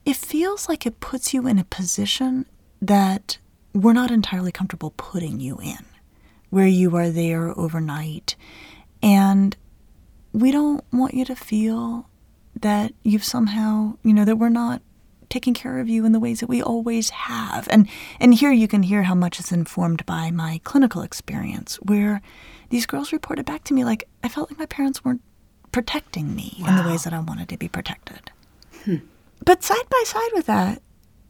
it 0.05 0.15
feels 0.15 0.69
like 0.69 0.85
it 0.85 0.99
puts 0.99 1.33
you 1.33 1.47
in 1.47 1.57
a 1.57 1.63
position 1.63 2.45
that 2.79 3.39
we're 3.73 3.93
not 3.93 4.11
entirely 4.11 4.51
comfortable 4.51 4.93
putting 4.97 5.39
you 5.39 5.57
in, 5.63 5.83
where 6.49 6.67
you 6.67 6.95
are 6.95 7.09
there 7.09 7.57
overnight. 7.57 8.35
And 9.01 9.55
we 10.33 10.51
don't 10.51 10.83
want 10.91 11.13
you 11.13 11.25
to 11.25 11.35
feel 11.35 12.09
that 12.59 12.93
you've 13.03 13.23
somehow, 13.23 13.97
you 14.03 14.13
know, 14.13 14.25
that 14.25 14.37
we're 14.37 14.49
not 14.49 14.81
taking 15.29 15.53
care 15.53 15.79
of 15.79 15.87
you 15.87 16.05
in 16.05 16.11
the 16.11 16.19
ways 16.19 16.39
that 16.39 16.49
we 16.49 16.61
always 16.61 17.11
have. 17.11 17.67
And 17.71 17.87
and 18.19 18.33
here 18.33 18.51
you 18.51 18.67
can 18.67 18.83
hear 18.83 19.03
how 19.03 19.15
much 19.15 19.39
is 19.39 19.51
informed 19.51 20.05
by 20.05 20.31
my 20.31 20.59
clinical 20.63 21.01
experience 21.01 21.75
where 21.77 22.21
these 22.69 22.85
girls 22.85 23.13
reported 23.13 23.45
back 23.45 23.63
to 23.65 23.73
me 23.73 23.85
like 23.85 24.07
I 24.23 24.29
felt 24.29 24.49
like 24.49 24.59
my 24.59 24.65
parents 24.65 25.03
weren't 25.05 25.21
protecting 25.71 26.35
me 26.35 26.57
wow. 26.59 26.69
in 26.69 26.75
the 26.75 26.89
ways 26.89 27.03
that 27.03 27.13
I 27.13 27.19
wanted 27.19 27.49
to 27.49 27.57
be 27.57 27.67
protected. 27.67 28.31
Hmm. 28.85 28.97
But 29.45 29.63
side 29.63 29.87
by 29.89 30.03
side 30.05 30.31
with 30.33 30.47
that, 30.47 30.81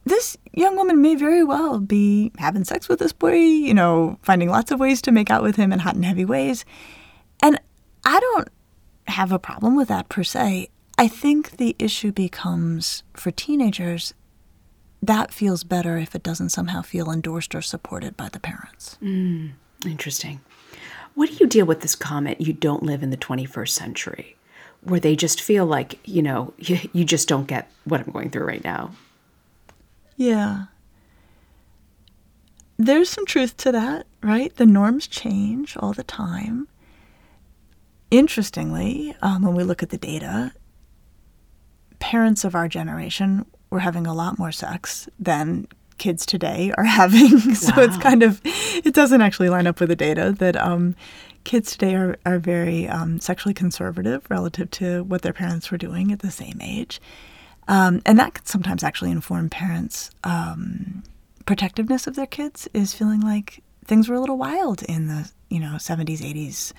this 0.04 0.36
young 0.52 0.76
woman 0.76 1.00
may 1.02 1.14
very 1.14 1.44
well 1.44 1.78
be 1.78 2.32
having 2.38 2.64
sex 2.64 2.88
with 2.88 2.98
this 2.98 3.12
boy, 3.12 3.34
you 3.34 3.74
know, 3.74 4.18
finding 4.22 4.48
lots 4.48 4.70
of 4.70 4.80
ways 4.80 5.02
to 5.02 5.12
make 5.12 5.30
out 5.30 5.42
with 5.42 5.56
him 5.56 5.72
in 5.72 5.78
hot 5.80 5.94
and 5.94 6.04
heavy 6.04 6.24
ways. 6.24 6.64
And 7.42 7.60
I 8.04 8.18
don't 8.18 8.48
have 9.06 9.32
a 9.32 9.38
problem 9.38 9.76
with 9.76 9.88
that 9.88 10.08
per 10.08 10.22
se. 10.22 10.68
I 10.98 11.08
think 11.08 11.56
the 11.56 11.76
issue 11.78 12.12
becomes 12.12 13.02
for 13.14 13.30
teenagers 13.30 14.14
that 15.02 15.32
feels 15.32 15.64
better 15.64 15.96
if 15.96 16.14
it 16.14 16.22
doesn't 16.22 16.50
somehow 16.50 16.82
feel 16.82 17.10
endorsed 17.10 17.54
or 17.54 17.62
supported 17.62 18.16
by 18.16 18.28
the 18.28 18.40
parents. 18.40 18.98
Mm, 19.02 19.52
interesting. 19.86 20.40
What 21.14 21.30
do 21.30 21.36
you 21.40 21.46
deal 21.46 21.66
with 21.66 21.80
this 21.80 21.94
comment, 21.94 22.40
you 22.40 22.52
don't 22.52 22.82
live 22.82 23.02
in 23.02 23.10
the 23.10 23.16
21st 23.16 23.70
century, 23.70 24.36
where 24.82 25.00
they 25.00 25.16
just 25.16 25.40
feel 25.40 25.66
like, 25.66 25.98
you 26.06 26.22
know, 26.22 26.52
you, 26.58 26.78
you 26.92 27.04
just 27.04 27.28
don't 27.28 27.46
get 27.46 27.70
what 27.84 28.00
I'm 28.00 28.12
going 28.12 28.30
through 28.30 28.46
right 28.46 28.64
now? 28.64 28.92
Yeah. 30.20 30.64
There's 32.76 33.08
some 33.08 33.24
truth 33.24 33.56
to 33.56 33.72
that, 33.72 34.06
right? 34.22 34.54
The 34.54 34.66
norms 34.66 35.06
change 35.06 35.78
all 35.78 35.94
the 35.94 36.04
time. 36.04 36.68
Interestingly, 38.10 39.16
um, 39.22 39.40
when 39.40 39.54
we 39.54 39.64
look 39.64 39.82
at 39.82 39.88
the 39.88 39.96
data, 39.96 40.52
parents 42.00 42.44
of 42.44 42.54
our 42.54 42.68
generation 42.68 43.46
were 43.70 43.78
having 43.78 44.06
a 44.06 44.12
lot 44.12 44.38
more 44.38 44.52
sex 44.52 45.08
than 45.18 45.66
kids 45.96 46.26
today 46.26 46.70
are 46.76 46.84
having. 47.00 47.54
so 47.54 47.74
wow. 47.74 47.84
it's 47.84 47.96
kind 47.96 48.22
of, 48.22 48.42
it 48.44 48.92
doesn't 48.92 49.22
actually 49.22 49.48
line 49.48 49.66
up 49.66 49.80
with 49.80 49.88
the 49.88 49.96
data 49.96 50.34
that 50.38 50.54
um, 50.56 50.94
kids 51.44 51.72
today 51.72 51.94
are, 51.94 52.18
are 52.26 52.38
very 52.38 52.86
um, 52.86 53.20
sexually 53.20 53.54
conservative 53.54 54.26
relative 54.28 54.70
to 54.72 55.02
what 55.02 55.22
their 55.22 55.32
parents 55.32 55.70
were 55.70 55.78
doing 55.78 56.12
at 56.12 56.18
the 56.18 56.30
same 56.30 56.58
age. 56.60 57.00
Um, 57.70 58.02
and 58.04 58.18
that 58.18 58.34
can 58.34 58.44
sometimes 58.44 58.82
actually 58.82 59.12
inform 59.12 59.48
parents' 59.48 60.10
um, 60.24 61.04
protectiveness 61.46 62.06
of 62.06 62.16
their 62.16 62.26
kids 62.26 62.68
is 62.74 62.92
feeling 62.92 63.20
like 63.20 63.62
things 63.84 64.08
were 64.08 64.16
a 64.16 64.20
little 64.20 64.36
wild 64.36 64.82
in 64.82 65.06
the 65.06 65.30
you 65.48 65.58
know 65.58 65.76
70s 65.76 66.18
80s 66.18 66.72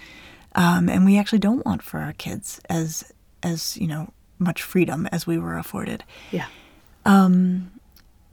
um, 0.56 0.90
and 0.90 1.06
we 1.06 1.18
actually 1.18 1.40
don't 1.40 1.66
want 1.66 1.82
for 1.82 2.00
our 2.00 2.14
kids 2.14 2.60
as 2.70 3.12
as 3.44 3.78
you 3.78 3.88
know 3.88 4.12
much 4.40 4.62
freedom 4.62 5.08
as 5.12 5.26
we 5.26 5.38
were 5.38 5.58
afforded. 5.58 6.04
Yeah. 6.32 6.48
Um, 7.06 7.72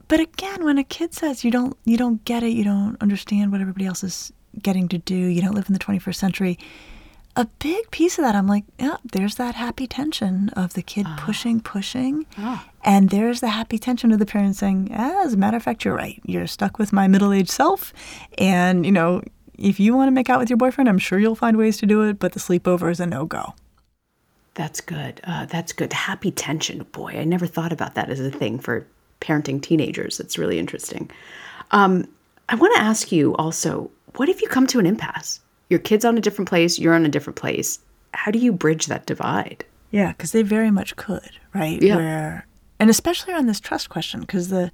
but 0.07 0.19
again, 0.19 0.65
when 0.65 0.77
a 0.77 0.83
kid 0.83 1.13
says 1.13 1.43
you 1.43 1.51
don't 1.51 1.77
you 1.85 1.97
don't 1.97 2.23
get 2.25 2.43
it, 2.43 2.49
you 2.49 2.63
don't 2.63 2.97
understand 3.01 3.51
what 3.51 3.61
everybody 3.61 3.85
else 3.85 4.03
is 4.03 4.33
getting 4.61 4.87
to 4.89 4.97
do, 4.97 5.15
you 5.15 5.41
don't 5.41 5.53
live 5.53 5.67
in 5.67 5.73
the 5.73 5.79
21st 5.79 6.15
century, 6.15 6.59
a 7.35 7.45
big 7.59 7.89
piece 7.91 8.17
of 8.17 8.23
that 8.23 8.35
I'm 8.35 8.47
like, 8.47 8.65
yeah, 8.79 8.97
there's 9.11 9.35
that 9.35 9.55
happy 9.55 9.87
tension 9.87 10.49
of 10.49 10.73
the 10.73 10.81
kid 10.81 11.05
ah. 11.07 11.21
pushing, 11.25 11.61
pushing. 11.61 12.25
Ah. 12.37 12.67
And 12.83 13.09
there's 13.09 13.39
the 13.39 13.49
happy 13.49 13.77
tension 13.77 14.11
of 14.11 14.19
the 14.19 14.25
parents 14.25 14.59
saying, 14.59 14.89
ah, 14.93 15.23
as 15.23 15.33
a 15.33 15.37
matter 15.37 15.57
of 15.57 15.63
fact, 15.63 15.85
you're 15.85 15.95
right. 15.95 16.21
You're 16.25 16.47
stuck 16.47 16.79
with 16.79 16.91
my 16.91 17.07
middle-aged 17.07 17.49
self 17.49 17.93
and, 18.37 18.85
you 18.85 18.91
know, 18.91 19.21
if 19.57 19.79
you 19.79 19.93
want 19.93 20.07
to 20.07 20.11
make 20.11 20.29
out 20.29 20.39
with 20.39 20.49
your 20.49 20.57
boyfriend, 20.57 20.87
I'm 20.87 20.97
sure 20.97 21.19
you'll 21.19 21.35
find 21.35 21.57
ways 21.57 21.77
to 21.79 21.85
do 21.85 22.03
it, 22.03 22.17
but 22.17 22.31
the 22.31 22.39
sleepover 22.39 22.89
is 22.89 23.01
a 23.01 23.05
no-go. 23.05 23.53
That's 24.53 24.79
good. 24.81 25.19
Uh, 25.25 25.45
that's 25.45 25.73
good. 25.73 25.91
Happy 25.93 26.31
tension. 26.31 26.85
Boy, 26.91 27.19
I 27.19 27.23
never 27.25 27.45
thought 27.45 27.73
about 27.73 27.95
that 27.95 28.09
as 28.09 28.19
a 28.19 28.31
thing 28.31 28.59
for 28.59 28.87
parenting 29.21 29.61
teenagers. 29.61 30.19
It's 30.19 30.37
really 30.37 30.59
interesting. 30.59 31.11
Um, 31.71 32.07
I 32.47 32.55
want 32.55 32.73
to 32.75 32.81
ask 32.81 33.11
you 33.11 33.35
also 33.35 33.91
what 34.15 34.29
if 34.29 34.41
you 34.41 34.47
come 34.47 34.67
to 34.67 34.79
an 34.79 34.85
impasse? 34.85 35.39
Your 35.69 35.79
kid's 35.79 36.05
on 36.05 36.17
a 36.17 36.21
different 36.21 36.49
place, 36.49 36.79
you're 36.79 36.93
on 36.93 37.05
a 37.05 37.09
different 37.09 37.37
place. 37.37 37.79
How 38.13 38.31
do 38.31 38.39
you 38.39 38.51
bridge 38.51 38.87
that 38.87 39.05
divide? 39.05 39.65
Yeah, 39.91 40.11
because 40.11 40.31
they 40.31 40.41
very 40.41 40.71
much 40.71 40.95
could, 40.95 41.31
right? 41.53 41.81
Yeah. 41.81 41.95
Where, 41.95 42.47
and 42.79 42.89
especially 42.89 43.33
on 43.33 43.47
this 43.47 43.59
trust 43.59 43.89
question, 43.89 44.21
because 44.21 44.49
the 44.49 44.71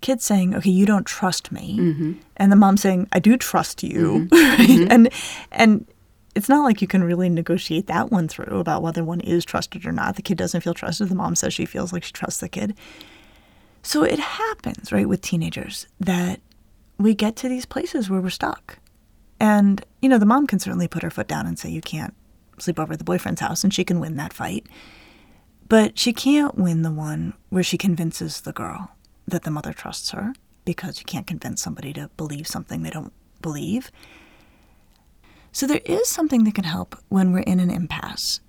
kid 0.00 0.20
saying, 0.20 0.54
"Okay, 0.54 0.70
you 0.70 0.86
don't 0.86 1.06
trust 1.06 1.52
me," 1.52 1.76
mm-hmm. 1.78 2.12
and 2.36 2.52
the 2.52 2.56
mom 2.56 2.76
saying, 2.76 3.08
"I 3.12 3.18
do 3.18 3.36
trust 3.36 3.82
you," 3.82 4.28
mm-hmm. 4.28 4.34
right? 4.60 4.68
mm-hmm. 4.68 4.92
and 4.92 5.08
and 5.52 5.86
it's 6.34 6.48
not 6.48 6.64
like 6.64 6.80
you 6.80 6.88
can 6.88 7.02
really 7.02 7.28
negotiate 7.28 7.86
that 7.88 8.10
one 8.10 8.28
through 8.28 8.58
about 8.58 8.82
whether 8.82 9.04
one 9.04 9.20
is 9.20 9.44
trusted 9.44 9.84
or 9.84 9.92
not. 9.92 10.16
The 10.16 10.22
kid 10.22 10.38
doesn't 10.38 10.60
feel 10.60 10.74
trusted. 10.74 11.08
The 11.08 11.14
mom 11.14 11.34
says 11.34 11.52
she 11.52 11.66
feels 11.66 11.92
like 11.92 12.04
she 12.04 12.12
trusts 12.12 12.40
the 12.40 12.48
kid. 12.48 12.76
So 13.82 14.04
it 14.04 14.18
happens, 14.18 14.92
right, 14.92 15.08
with 15.08 15.22
teenagers 15.22 15.86
that 15.98 16.40
we 16.98 17.14
get 17.14 17.34
to 17.36 17.48
these 17.48 17.66
places 17.66 18.10
where 18.10 18.20
we're 18.20 18.30
stuck. 18.30 18.78
And, 19.40 19.84
you 20.02 20.08
know, 20.08 20.18
the 20.18 20.26
mom 20.26 20.46
can 20.46 20.58
certainly 20.58 20.86
put 20.86 21.02
her 21.02 21.10
foot 21.10 21.26
down 21.26 21.46
and 21.46 21.58
say, 21.58 21.70
you 21.70 21.80
can't 21.80 22.14
sleep 22.58 22.78
over 22.78 22.92
at 22.92 22.98
the 22.98 23.04
boyfriend's 23.04 23.40
house, 23.40 23.64
and 23.64 23.72
she 23.72 23.84
can 23.84 23.98
win 23.98 24.16
that 24.16 24.34
fight. 24.34 24.66
But 25.68 25.98
she 25.98 26.12
can't 26.12 26.56
win 26.56 26.82
the 26.82 26.90
one 26.90 27.34
where 27.48 27.62
she 27.62 27.78
convinces 27.78 28.42
the 28.42 28.52
girl 28.52 28.90
that 29.26 29.44
the 29.44 29.50
mother 29.50 29.72
trusts 29.72 30.10
her 30.10 30.34
because 30.64 30.98
you 30.98 31.04
can't 31.04 31.26
convince 31.26 31.62
somebody 31.62 31.92
to 31.94 32.10
believe 32.16 32.46
something 32.46 32.82
they 32.82 32.90
don't 32.90 33.12
believe. 33.40 33.90
So 35.52 35.66
there 35.66 35.80
is 35.84 36.08
something 36.08 36.44
that 36.44 36.54
can 36.54 36.64
help 36.64 36.96
when 37.08 37.32
we're 37.32 37.40
in 37.40 37.60
an 37.60 37.70
impasse. 37.70 38.40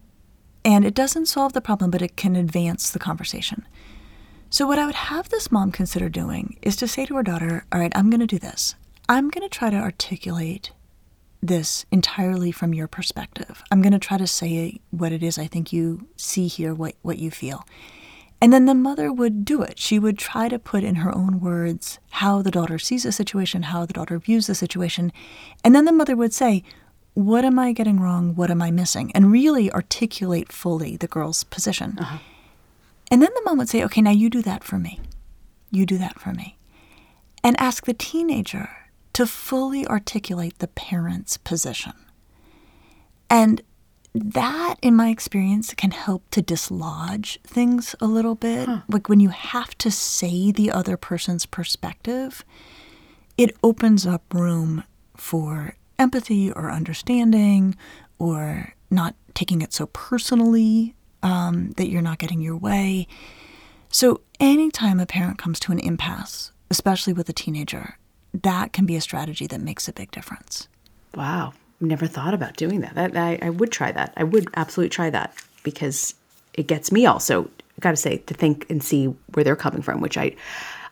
And 0.63 0.86
it 0.86 0.93
doesn't 0.93 1.27
solve 1.27 1.54
the 1.54 1.62
problem, 1.62 1.89
but 1.89 2.01
it 2.01 2.15
can 2.15 2.36
advance 2.36 2.89
the 2.89 2.99
conversation. 2.99 3.67
So, 4.49 4.67
what 4.67 4.77
I 4.77 4.86
would 4.86 4.95
have 4.95 5.30
this 5.30 5.51
mom 5.51 5.71
consider 5.71 6.10
doing 6.10 6.58
is 6.62 6.75
to 6.75 6.88
say 6.88 7.06
to 7.06 7.15
her 7.15 7.23
daughter, 7.23 7.65
All 7.71 7.80
right, 7.80 7.91
I'm 7.95 8.10
going 8.10 8.19
to 8.19 8.27
do 8.27 8.38
this. 8.38 8.75
I'm 9.10 9.30
going 9.30 9.47
to 9.47 9.49
try 9.49 9.69
to 9.69 9.77
articulate 9.77 10.71
this 11.41 11.86
entirely 11.91 12.51
from 12.51 12.73
your 12.73 12.88
perspective. 12.88 13.63
I'm 13.71 13.82
going 13.82 13.93
to 13.93 13.99
try 13.99 14.17
to 14.17 14.27
say 14.27 14.80
what 14.91 15.12
it 15.12 15.23
is 15.23 15.38
I 15.38 15.47
think 15.47 15.73
you 15.73 16.08
see 16.15 16.47
here, 16.47 16.73
what, 16.73 16.95
what 17.01 17.17
you 17.17 17.32
feel. 17.32 17.65
And 18.39 18.51
then 18.51 18.65
the 18.65 18.75
mother 18.75 19.13
would 19.13 19.45
do 19.45 19.62
it. 19.62 19.77
She 19.77 19.99
would 19.99 20.17
try 20.17 20.49
to 20.49 20.58
put 20.58 20.84
in 20.84 20.95
her 20.95 21.15
own 21.15 21.39
words 21.39 21.99
how 22.10 22.41
the 22.41 22.51
daughter 22.51 22.80
sees 22.80 23.04
the 23.04 23.12
situation, 23.12 23.63
how 23.63 23.86
the 23.86 23.93
daughter 23.93 24.17
views 24.17 24.47
the 24.47 24.56
situation. 24.56 25.12
And 25.63 25.75
then 25.75 25.86
the 25.86 25.91
mother 25.91 26.15
would 26.15 26.34
say, 26.34 26.63
What 27.13 27.45
am 27.45 27.60
I 27.60 27.71
getting 27.71 27.99
wrong? 27.99 28.36
What 28.36 28.49
am 28.49 28.62
I 28.62 28.71
missing? 28.71 29.12
And 29.13 29.32
really 29.32 29.71
articulate 29.71 30.51
fully 30.51 30.97
the 30.97 31.08
girl's 31.08 31.43
position. 31.43 31.97
Uh-huh. 31.99 32.17
And 33.12 33.21
then 33.21 33.30
the 33.36 33.41
mom 33.43 33.58
would 33.58 33.67
say, 33.67 33.84
okay, 33.84 34.01
now 34.01 34.12
you 34.12 34.30
do 34.30 34.41
that 34.43 34.63
for 34.63 34.80
me. 34.80 35.01
you 35.69 35.86
do 35.86 35.97
that 35.97 36.19
for 36.19 36.34
me. 36.34 36.58
And 37.43 37.60
ask 37.60 37.86
the 37.86 37.93
teenager 37.93 38.69
to 39.13 39.26
fully 39.26 39.86
articulate 39.88 40.60
the 40.60 40.67
parent's 40.67 41.38
position. 41.38 41.93
And 43.30 43.62
that, 44.13 44.76
in 44.82 44.95
my 44.95 45.10
experience, 45.10 45.74
can 45.74 45.91
help 45.91 46.30
to 46.32 46.41
dislodge 46.41 47.39
things 47.43 47.95
a 48.02 48.08
little 48.08 48.36
bit. 48.36 48.67
Huh. 48.67 48.82
Like 48.89 49.08
when 49.08 49.19
you 49.19 49.30
have 49.30 49.78
to 49.80 49.89
say 49.91 50.52
the 50.52 50.71
other 50.71 50.97
person's 50.97 51.45
perspective, 51.45 52.43
it 53.38 53.56
opens 53.63 54.06
up 54.06 54.24
room 54.34 54.84
for 55.15 55.76
empathy 55.97 56.52
or 56.52 56.71
understanding 56.71 57.76
or 58.19 58.74
not 58.89 59.15
taking 59.34 59.62
it 59.62 59.71
so 59.71 59.86
personally 59.88 60.95
um, 61.24 61.71
that 61.78 61.89
you're 61.89 62.02
not 62.02 62.17
getting 62.17 62.41
your 62.41 62.58
way. 62.58 63.08
So, 63.89 64.21
anytime 64.39 65.00
a 65.00 65.06
parent 65.06 65.38
comes 65.38 65.60
to 65.62 65.71
an 65.71 65.80
impasse, 65.80 66.52
especially 66.69 67.13
with 67.13 67.30
a 67.30 67.34
teenager, 67.34 67.97
that 68.34 68.74
can 68.74 68.86
be 68.86 68.96
a 68.96 69.02
strategy 69.02 69.48
that 69.48 69.62
makes 69.62 69.88
a 69.88 69.94
big 69.94 70.12
difference. 70.12 70.67
Wow. 71.15 71.54
Never 71.80 72.08
thought 72.08 72.34
about 72.34 72.58
doing 72.58 72.82
that. 72.82 72.96
that 72.96 73.17
I, 73.17 73.39
I 73.41 73.50
would 73.50 73.72
try 73.72 73.91
that. 73.91 74.13
I 74.15 74.24
would 74.24 74.48
absolutely 74.56 74.89
try 74.89 75.10
that 75.10 75.34
because 75.63 76.13
it 76.54 76.67
gets 76.67 76.91
me 76.91 77.06
also, 77.06 77.46
I 77.46 77.80
gotta 77.82 77.98
say, 77.98 78.17
to 78.17 78.34
think 78.34 78.70
and 78.70 78.84
see 78.84 79.06
where 79.34 79.44
they're 79.44 79.56
coming 79.56 79.82
from, 79.82 80.02
which 80.02 80.17
I, 80.17 80.36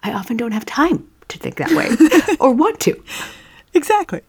I 0.04 0.14
often 0.14 0.38
don't 0.38 0.52
have 0.52 0.66
time 0.66 1.08
to 1.28 1.38
think 1.38 1.58
that 1.58 1.72
way 1.72 2.36
or 2.40 2.52
want 2.54 2.80
to. 2.82 3.04
Exactly. 3.74 4.22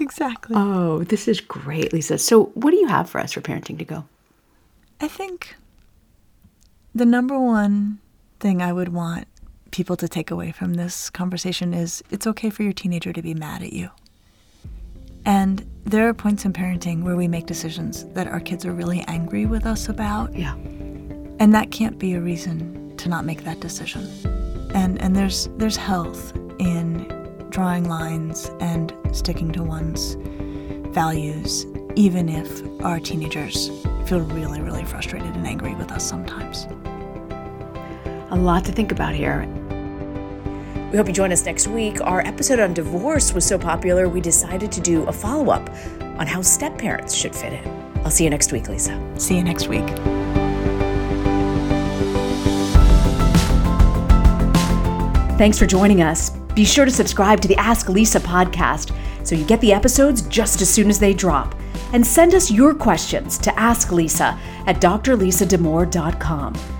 Exactly. 0.00 0.56
Oh, 0.58 1.04
this 1.04 1.28
is 1.28 1.40
great, 1.40 1.92
Lisa. 1.92 2.18
So, 2.18 2.46
what 2.54 2.72
do 2.72 2.76
you 2.76 2.88
have 2.88 3.08
for 3.08 3.20
us 3.20 3.32
for 3.32 3.40
parenting 3.40 3.78
to 3.78 3.84
go? 3.84 4.04
I 5.00 5.06
think 5.08 5.54
the 6.94 7.06
number 7.06 7.38
one 7.38 8.00
thing 8.40 8.60
I 8.60 8.72
would 8.72 8.88
want 8.88 9.28
people 9.70 9.96
to 9.96 10.08
take 10.08 10.30
away 10.30 10.52
from 10.52 10.74
this 10.74 11.10
conversation 11.10 11.74
is 11.74 12.02
it's 12.10 12.26
okay 12.26 12.50
for 12.50 12.62
your 12.62 12.72
teenager 12.72 13.12
to 13.12 13.22
be 13.22 13.34
mad 13.34 13.62
at 13.62 13.72
you. 13.72 13.90
And 15.24 15.68
there 15.84 16.08
are 16.08 16.14
points 16.14 16.44
in 16.44 16.52
parenting 16.52 17.02
where 17.02 17.16
we 17.16 17.28
make 17.28 17.46
decisions 17.46 18.04
that 18.14 18.26
our 18.26 18.40
kids 18.40 18.64
are 18.64 18.72
really 18.72 19.00
angry 19.06 19.46
with 19.46 19.66
us 19.66 19.88
about. 19.88 20.34
Yeah. 20.34 20.54
And 20.54 21.54
that 21.54 21.70
can't 21.70 21.98
be 21.98 22.14
a 22.14 22.20
reason 22.20 22.96
to 22.96 23.08
not 23.08 23.24
make 23.24 23.44
that 23.44 23.60
decision. 23.60 24.08
And 24.74 25.00
and 25.00 25.16
there's 25.16 25.48
there's 25.56 25.76
health 25.76 26.34
in 26.58 27.06
drawing 27.50 27.88
lines 27.88 28.50
and 28.60 28.94
sticking 29.12 29.52
to 29.52 29.62
one's 29.62 30.16
values 30.94 31.66
even 31.96 32.28
if 32.28 32.62
our 32.82 33.00
teenagers 33.00 33.68
feel 34.06 34.20
really 34.20 34.60
really 34.60 34.84
frustrated 34.84 35.34
and 35.34 35.46
angry 35.46 35.74
with 35.74 35.90
us 35.90 36.08
sometimes. 36.08 36.66
A 38.30 38.36
lot 38.36 38.64
to 38.66 38.72
think 38.72 38.92
about 38.92 39.14
here. 39.14 39.42
We 40.90 40.96
hope 40.96 41.06
you 41.06 41.12
join 41.12 41.30
us 41.30 41.44
next 41.44 41.68
week. 41.68 42.00
Our 42.00 42.20
episode 42.26 42.58
on 42.58 42.74
divorce 42.74 43.32
was 43.32 43.46
so 43.46 43.56
popular, 43.56 44.08
we 44.08 44.20
decided 44.20 44.72
to 44.72 44.80
do 44.80 45.04
a 45.04 45.12
follow 45.12 45.52
up 45.52 45.70
on 46.18 46.26
how 46.26 46.42
step 46.42 46.76
parents 46.78 47.14
should 47.14 47.34
fit 47.34 47.52
in. 47.52 47.92
I'll 48.04 48.10
see 48.10 48.24
you 48.24 48.30
next 48.30 48.50
week, 48.50 48.68
Lisa. 48.68 49.00
See 49.16 49.36
you 49.36 49.44
next 49.44 49.68
week. 49.68 49.86
Thanks 55.38 55.58
for 55.58 55.66
joining 55.66 56.02
us. 56.02 56.30
Be 56.54 56.64
sure 56.64 56.84
to 56.84 56.90
subscribe 56.90 57.40
to 57.40 57.48
the 57.48 57.56
Ask 57.56 57.88
Lisa 57.88 58.20
podcast 58.20 58.94
so 59.24 59.34
you 59.34 59.44
get 59.44 59.60
the 59.60 59.72
episodes 59.72 60.22
just 60.22 60.60
as 60.60 60.68
soon 60.68 60.90
as 60.90 60.98
they 60.98 61.14
drop. 61.14 61.54
And 61.92 62.06
send 62.06 62.34
us 62.34 62.50
your 62.50 62.74
questions 62.74 63.38
to 63.38 63.58
Ask 63.58 63.92
Lisa 63.92 64.38
at 64.66 64.80
drlisadamour.com. 64.80 66.79